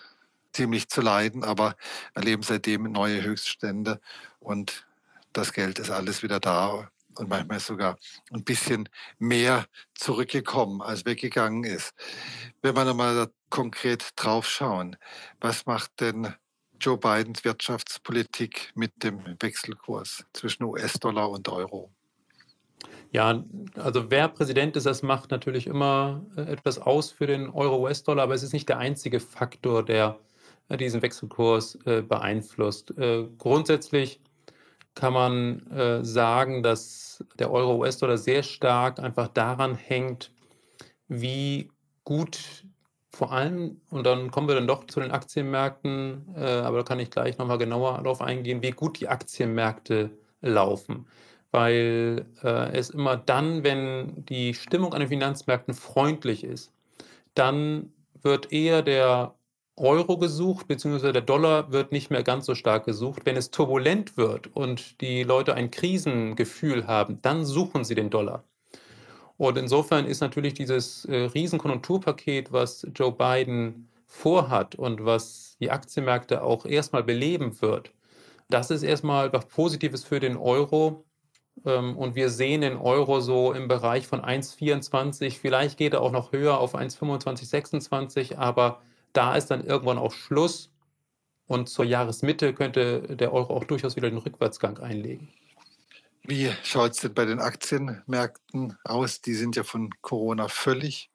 ziemlich 0.53 0.87
zu 0.87 1.01
leiden, 1.01 1.43
aber 1.43 1.75
erleben 2.13 2.43
seitdem 2.43 2.83
neue 2.83 3.23
Höchststände 3.23 3.99
und 4.39 4.85
das 5.33 5.51
Geld 5.51 5.79
ist 5.79 5.89
alles 5.89 6.21
wieder 6.21 6.39
da 6.39 6.89
und 7.15 7.29
manchmal 7.29 7.59
sogar 7.59 7.97
ein 8.31 8.43
bisschen 8.43 8.89
mehr 9.17 9.65
zurückgekommen, 9.95 10.81
als 10.81 11.05
weggegangen 11.05 11.63
ist. 11.63 11.93
Wenn 12.61 12.75
wir 12.75 12.85
nochmal 12.85 13.31
konkret 13.49 14.11
drauf 14.15 14.47
schauen, 14.47 14.95
was 15.39 15.65
macht 15.65 15.99
denn 15.99 16.33
Joe 16.83 16.97
Bidens 16.97 17.45
Wirtschaftspolitik 17.45 18.73
mit 18.75 18.91
dem 19.05 19.21
Wechselkurs 19.39 20.25
zwischen 20.33 20.63
US-Dollar 20.63 21.29
und 21.29 21.47
Euro? 21.47 21.89
Ja, 23.13 23.41
also 23.75 24.11
wer 24.11 24.27
Präsident 24.27 24.75
ist, 24.75 24.85
das 24.85 25.01
macht 25.01 25.31
natürlich 25.31 25.65
immer 25.67 26.25
äh, 26.35 26.41
etwas 26.41 26.79
aus 26.79 27.09
für 27.09 27.25
den 27.25 27.49
Euro-US-Dollar, 27.49 28.23
aber 28.23 28.33
es 28.33 28.43
ist 28.43 28.51
nicht 28.51 28.67
der 28.67 28.79
einzige 28.79 29.21
Faktor, 29.21 29.85
der 29.85 30.19
äh, 30.67 30.75
diesen 30.75 31.01
Wechselkurs 31.01 31.75
äh, 31.85 32.01
beeinflusst. 32.01 32.93
Grundsätzlich 33.37 34.19
kann 34.93 35.13
man 35.13 36.03
sagen, 36.03 36.63
dass 36.63 37.23
der 37.39 37.49
Euro-US-Dollar 37.49 38.17
sehr 38.17 38.43
stark 38.43 38.99
einfach 38.99 39.29
daran 39.29 39.75
hängt, 39.75 40.31
wie 41.07 41.71
gut 42.03 42.65
vor 43.15 43.31
allem, 43.31 43.81
und 43.89 44.05
dann 44.05 44.31
kommen 44.31 44.47
wir 44.47 44.55
dann 44.55 44.67
doch 44.67 44.85
zu 44.87 44.99
den 44.99 45.11
Aktienmärkten, 45.11 46.35
aber 46.35 46.77
da 46.77 46.83
kann 46.83 46.99
ich 46.99 47.11
gleich 47.11 47.37
nochmal 47.37 47.57
genauer 47.57 47.99
darauf 48.03 48.21
eingehen, 48.21 48.61
wie 48.61 48.71
gut 48.71 48.99
die 48.99 49.07
Aktienmärkte 49.07 50.11
laufen 50.41 51.05
weil 51.53 52.25
äh, 52.43 52.75
es 52.75 52.89
immer 52.89 53.15
dann, 53.15 53.63
wenn 53.63 54.25
die 54.25 54.55
Stimmung 54.55 54.93
an 54.93 55.01
den 55.01 55.09
Finanzmärkten 55.09 55.75
freundlich 55.75 56.43
ist, 56.43 56.73
dann 57.35 57.93
wird 58.23 58.51
eher 58.51 58.81
der 58.81 59.35
Euro 59.77 60.17
gesucht, 60.17 60.67
beziehungsweise 60.67 61.13
der 61.13 61.21
Dollar 61.21 61.71
wird 61.71 61.91
nicht 61.91 62.09
mehr 62.09 62.23
ganz 62.23 62.47
so 62.47 62.55
stark 62.55 62.85
gesucht. 62.85 63.21
Wenn 63.25 63.37
es 63.37 63.51
turbulent 63.51 64.17
wird 64.17 64.47
und 64.55 64.99
die 65.01 65.23
Leute 65.23 65.53
ein 65.53 65.69
Krisengefühl 65.69 66.87
haben, 66.87 67.21
dann 67.21 67.45
suchen 67.45 67.83
sie 67.83 67.95
den 67.95 68.09
Dollar. 68.09 68.43
Und 69.37 69.57
insofern 69.57 70.05
ist 70.05 70.21
natürlich 70.21 70.53
dieses 70.53 71.05
äh, 71.05 71.15
Riesenkonjunkturpaket, 71.15 72.51
was 72.51 72.87
Joe 72.93 73.11
Biden 73.11 73.89
vorhat 74.05 74.75
und 74.75 75.05
was 75.05 75.57
die 75.59 75.71
Aktienmärkte 75.71 76.43
auch 76.43 76.65
erstmal 76.65 77.03
beleben 77.03 77.59
wird, 77.61 77.91
das 78.49 78.69
ist 78.69 78.83
erstmal 78.83 79.33
was 79.33 79.47
Positives 79.47 80.03
für 80.03 80.19
den 80.19 80.37
Euro, 80.37 81.05
ähm, 81.65 81.97
und 81.97 82.15
wir 82.15 82.29
sehen 82.29 82.61
den 82.61 82.77
Euro 82.77 83.21
so 83.21 83.53
im 83.53 83.67
Bereich 83.67 84.07
von 84.07 84.21
1,24. 84.21 85.39
Vielleicht 85.39 85.77
geht 85.77 85.93
er 85.93 86.01
auch 86.01 86.11
noch 86.11 86.31
höher 86.31 86.59
auf 86.59 86.75
1,25, 86.75 87.45
26, 87.45 88.37
aber 88.37 88.81
da 89.13 89.35
ist 89.35 89.47
dann 89.47 89.65
irgendwann 89.65 89.97
auch 89.97 90.13
Schluss. 90.13 90.71
Und 91.45 91.69
zur 91.69 91.85
Jahresmitte 91.85 92.53
könnte 92.53 93.01
der 93.15 93.33
Euro 93.33 93.55
auch 93.55 93.65
durchaus 93.65 93.95
wieder 93.95 94.09
den 94.09 94.19
Rückwärtsgang 94.19 94.79
einlegen. 94.79 95.29
Wie 96.25 96.49
schaut 96.63 96.91
es 96.91 96.99
denn 96.99 97.13
bei 97.13 97.25
den 97.25 97.39
Aktienmärkten 97.39 98.77
aus? 98.85 99.19
Die 99.21 99.33
sind 99.33 99.57
ja 99.57 99.63
von 99.63 99.89
Corona 100.01 100.47
völlig 100.47 101.09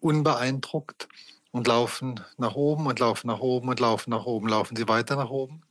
unbeeindruckt 0.00 1.08
und 1.52 1.66
laufen 1.66 2.20
nach 2.36 2.54
oben 2.54 2.86
und 2.86 2.98
laufen 2.98 3.28
nach 3.28 3.40
oben 3.40 3.70
und 3.70 3.80
laufen 3.80 4.10
nach 4.10 4.26
oben. 4.26 4.48
Laufen 4.48 4.76
sie 4.76 4.88
weiter 4.88 5.16
nach 5.16 5.30
oben? 5.30 5.62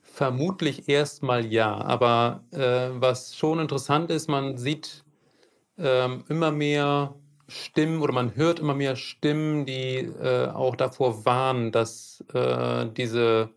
Vermutlich 0.00 0.88
erstmal 0.88 1.44
ja, 1.44 1.76
aber 1.76 2.44
äh, 2.52 2.90
was 2.92 3.34
schon 3.36 3.58
interessant 3.58 4.10
ist, 4.10 4.28
man 4.28 4.56
sieht 4.56 5.02
ähm, 5.76 6.24
immer 6.28 6.52
mehr 6.52 7.16
Stimmen 7.48 8.00
oder 8.00 8.12
man 8.12 8.36
hört 8.36 8.60
immer 8.60 8.74
mehr 8.74 8.94
Stimmen, 8.94 9.66
die 9.66 9.96
äh, 9.96 10.48
auch 10.48 10.76
davor 10.76 11.24
warnen, 11.24 11.72
dass 11.72 12.22
äh, 12.32 12.86
diese 12.96 13.50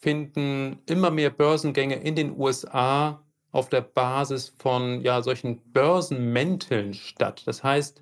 finden 0.00 0.78
immer 0.86 1.10
mehr 1.10 1.28
Börsengänge 1.28 1.96
in 1.96 2.16
den 2.16 2.34
USA 2.38 3.22
auf 3.52 3.68
der 3.68 3.82
Basis 3.82 4.54
von 4.56 5.02
ja, 5.02 5.20
solchen 5.22 5.60
Börsenmänteln 5.72 6.94
statt. 6.94 7.42
Das 7.44 7.62
heißt, 7.62 8.00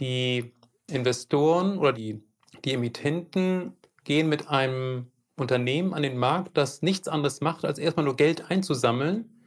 die 0.00 0.50
Investoren 0.90 1.78
oder 1.78 1.92
die, 1.92 2.20
die 2.64 2.74
Emittenten 2.74 3.76
gehen 4.02 4.28
mit 4.28 4.48
einem 4.48 5.06
Unternehmen 5.36 5.94
an 5.94 6.02
den 6.02 6.18
Markt, 6.18 6.56
das 6.56 6.82
nichts 6.82 7.06
anderes 7.06 7.40
macht, 7.40 7.64
als 7.64 7.78
erstmal 7.78 8.06
nur 8.06 8.16
Geld 8.16 8.50
einzusammeln, 8.50 9.37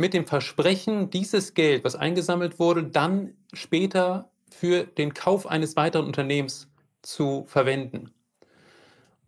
mit 0.00 0.14
dem 0.14 0.26
Versprechen, 0.26 1.10
dieses 1.10 1.52
Geld, 1.52 1.84
was 1.84 1.94
eingesammelt 1.94 2.58
wurde, 2.58 2.84
dann 2.84 3.34
später 3.52 4.30
für 4.50 4.84
den 4.84 5.12
Kauf 5.12 5.46
eines 5.46 5.76
weiteren 5.76 6.06
Unternehmens 6.06 6.68
zu 7.02 7.44
verwenden. 7.46 8.10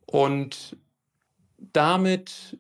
Und 0.06 0.78
damit 1.58 2.56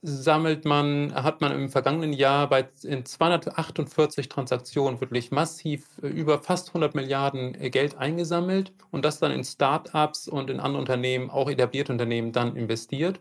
sammelt 0.00 0.64
man, 0.64 1.12
hat 1.14 1.42
man 1.42 1.52
im 1.52 1.68
vergangenen 1.68 2.14
Jahr 2.14 2.48
bei 2.48 2.66
in 2.82 3.04
248 3.04 4.30
Transaktionen 4.30 4.98
wirklich 5.02 5.30
massiv 5.30 5.86
äh, 6.02 6.06
über 6.06 6.42
fast 6.42 6.68
100 6.68 6.94
Milliarden 6.94 7.54
äh, 7.60 7.68
Geld 7.68 7.98
eingesammelt 7.98 8.72
und 8.90 9.04
das 9.04 9.18
dann 9.18 9.32
in 9.32 9.44
Start-ups 9.44 10.28
und 10.28 10.48
in 10.48 10.60
andere 10.60 10.80
Unternehmen, 10.80 11.28
auch 11.28 11.50
etablierte 11.50 11.92
Unternehmen, 11.92 12.32
dann 12.32 12.56
investiert. 12.56 13.20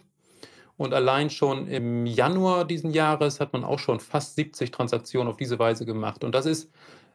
Und 0.79 0.93
allein 0.93 1.29
schon 1.29 1.67
im 1.67 2.05
Januar 2.05 2.65
diesen 2.65 2.91
Jahres 2.91 3.39
hat 3.39 3.53
man 3.53 3.63
auch 3.63 3.79
schon 3.79 3.99
fast 3.99 4.35
70 4.35 4.71
Transaktionen 4.71 5.29
auf 5.29 5.37
diese 5.37 5.59
Weise 5.59 5.85
gemacht. 5.85 6.23
Und 6.23 6.33
das 6.33 6.45
ist 6.47 6.71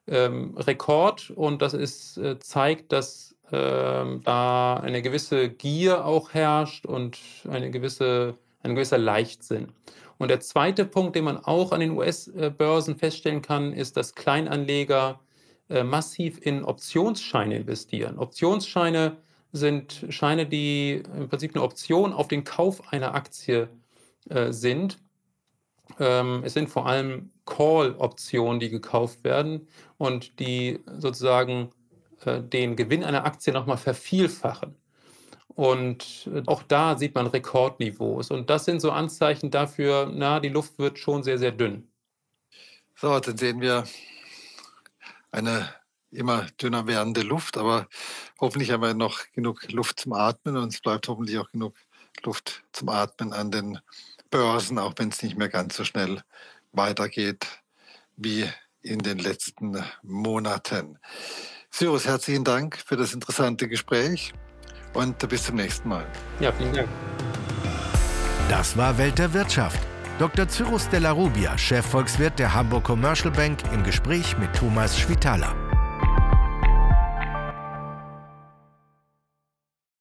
ähm, 0.07 0.55
Rekord 0.57 1.31
und 1.31 1.63
das 1.63 1.75
ist, 1.75 2.19
äh, 2.19 2.39
zeigt, 2.39 2.93
dass 2.93 3.35
ähm, 3.51 4.21
da 4.23 4.75
eine 4.75 5.03
gewisse 5.03 5.49
Gier 5.49 6.05
auch 6.05 6.35
herrscht 6.35 6.87
und 6.87 7.19
eine 7.49 7.71
gewisse 7.71 8.37
ein 8.65 8.75
gewisser 8.75 8.99
Leichtsinn. 8.99 9.69
Und 10.19 10.29
der 10.29 10.41
zweite 10.41 10.85
Punkt, 10.85 11.17
den 11.17 11.25
man 11.25 11.39
auch 11.39 11.73
an 11.73 11.81
den 11.81 11.93
US-Börsen 11.93 12.97
feststellen 12.97 13.43
kann, 13.43 13.73
ist, 13.73 13.97
dass 13.97 14.15
Kleinanleger 14.15 15.21
äh, 15.69 15.85
massiv 15.85 16.39
in 16.41 16.65
Optionsscheine 16.65 17.57
investieren. 17.57 18.19
Optionsscheine 18.19 19.17
sind 19.55 20.05
Scheine, 20.09 20.47
die 20.47 21.03
im 21.17 21.29
Prinzip 21.29 21.55
eine 21.55 21.63
Option 21.63 22.13
auf 22.13 22.27
den 22.27 22.43
Kauf 22.43 22.93
einer 22.93 23.15
Aktie 23.15 23.69
äh, 24.29 24.53
sind. 24.53 24.99
Ähm, 26.01 26.43
es 26.45 26.55
sind 26.55 26.69
vor 26.69 26.87
allem 26.87 27.31
Call-Optionen, 27.47 28.59
die 28.59 28.69
gekauft 28.69 29.23
werden 29.23 29.69
und 29.97 30.41
die 30.41 30.81
sozusagen 30.99 31.71
äh, 32.25 32.43
den 32.43 32.75
Gewinn 32.75 33.05
einer 33.05 33.25
Aktie 33.25 33.53
nochmal 33.53 33.77
vervielfachen. 33.77 34.75
Und 35.49 36.29
äh, 36.35 36.43
auch 36.47 36.65
da 36.65 36.99
sieht 36.99 37.15
man 37.15 37.29
Rekordniveaus. 37.29 38.33
Und 38.33 38.51
das 38.51 38.65
sind 38.65 38.81
so 38.81 38.91
Anzeichen 38.91 39.53
dafür, 39.53 40.11
na, 40.13 40.41
die 40.41 40.49
Luft 40.49 40.81
wird 40.81 40.99
schon 40.99 41.23
sehr, 41.23 41.39
sehr 41.39 41.53
dünn. 41.53 41.89
So, 42.97 43.21
dann 43.21 43.37
sehen 43.37 43.61
wir 43.61 43.85
eine 45.31 45.69
immer 46.15 46.47
dünner 46.61 46.87
werdende 46.87 47.23
Luft, 47.23 47.57
aber 47.57 47.89
hoffentlich 48.41 48.71
haben 48.71 48.83
wir 48.83 48.95
noch 48.95 49.21
genug 49.35 49.71
Luft 49.71 50.01
zum 50.01 50.13
Atmen 50.13 50.57
und 50.57 50.73
es 50.73 50.81
bleibt 50.81 51.09
hoffentlich 51.09 51.39
auch 51.39 51.51
genug 51.51 51.75
Luft 52.23 52.63
zum 52.73 52.89
Atmen 52.89 53.33
an 53.33 53.51
den 53.51 53.79
Börsen, 54.31 54.79
auch 54.79 54.95
wenn 54.97 55.11
es 55.11 55.23
nicht 55.23 55.37
mehr 55.37 55.49
ganz 55.49 55.77
so 55.77 55.85
schnell 55.85 56.23
weitergeht 56.73 57.47
wie 58.17 58.49
in 58.83 58.99
den 58.99 59.19
letzten 59.19 59.83
Monaten. 60.03 60.99
Cyrus, 61.71 62.07
herzlichen 62.07 62.45
Dank 62.45 62.77
für 62.77 62.97
das 62.97 63.13
interessante 63.15 63.69
Gespräch 63.69 64.33
und 64.93 65.29
bis 65.29 65.45
zum 65.45 65.57
nächsten 65.57 65.89
Mal. 65.89 66.07
Ja, 66.41 66.53
vielen 66.53 66.73
Dank. 66.73 66.89
Das 68.49 68.77
war 68.77 68.97
Welt 68.99 69.19
der 69.19 69.33
Wirtschaft. 69.33 69.81
Dr. 70.19 70.49
Cyrus 70.49 70.89
Della 70.89 71.11
Rubia, 71.11 71.59
Chefvolkswirt 71.59 72.39
der 72.39 72.55
Hamburg 72.55 72.85
Commercial 72.85 73.33
Bank, 73.33 73.59
im 73.73 73.83
Gespräch 73.83 74.39
mit 74.39 74.55
Thomas 74.55 74.97
Schwitaler. 74.97 75.57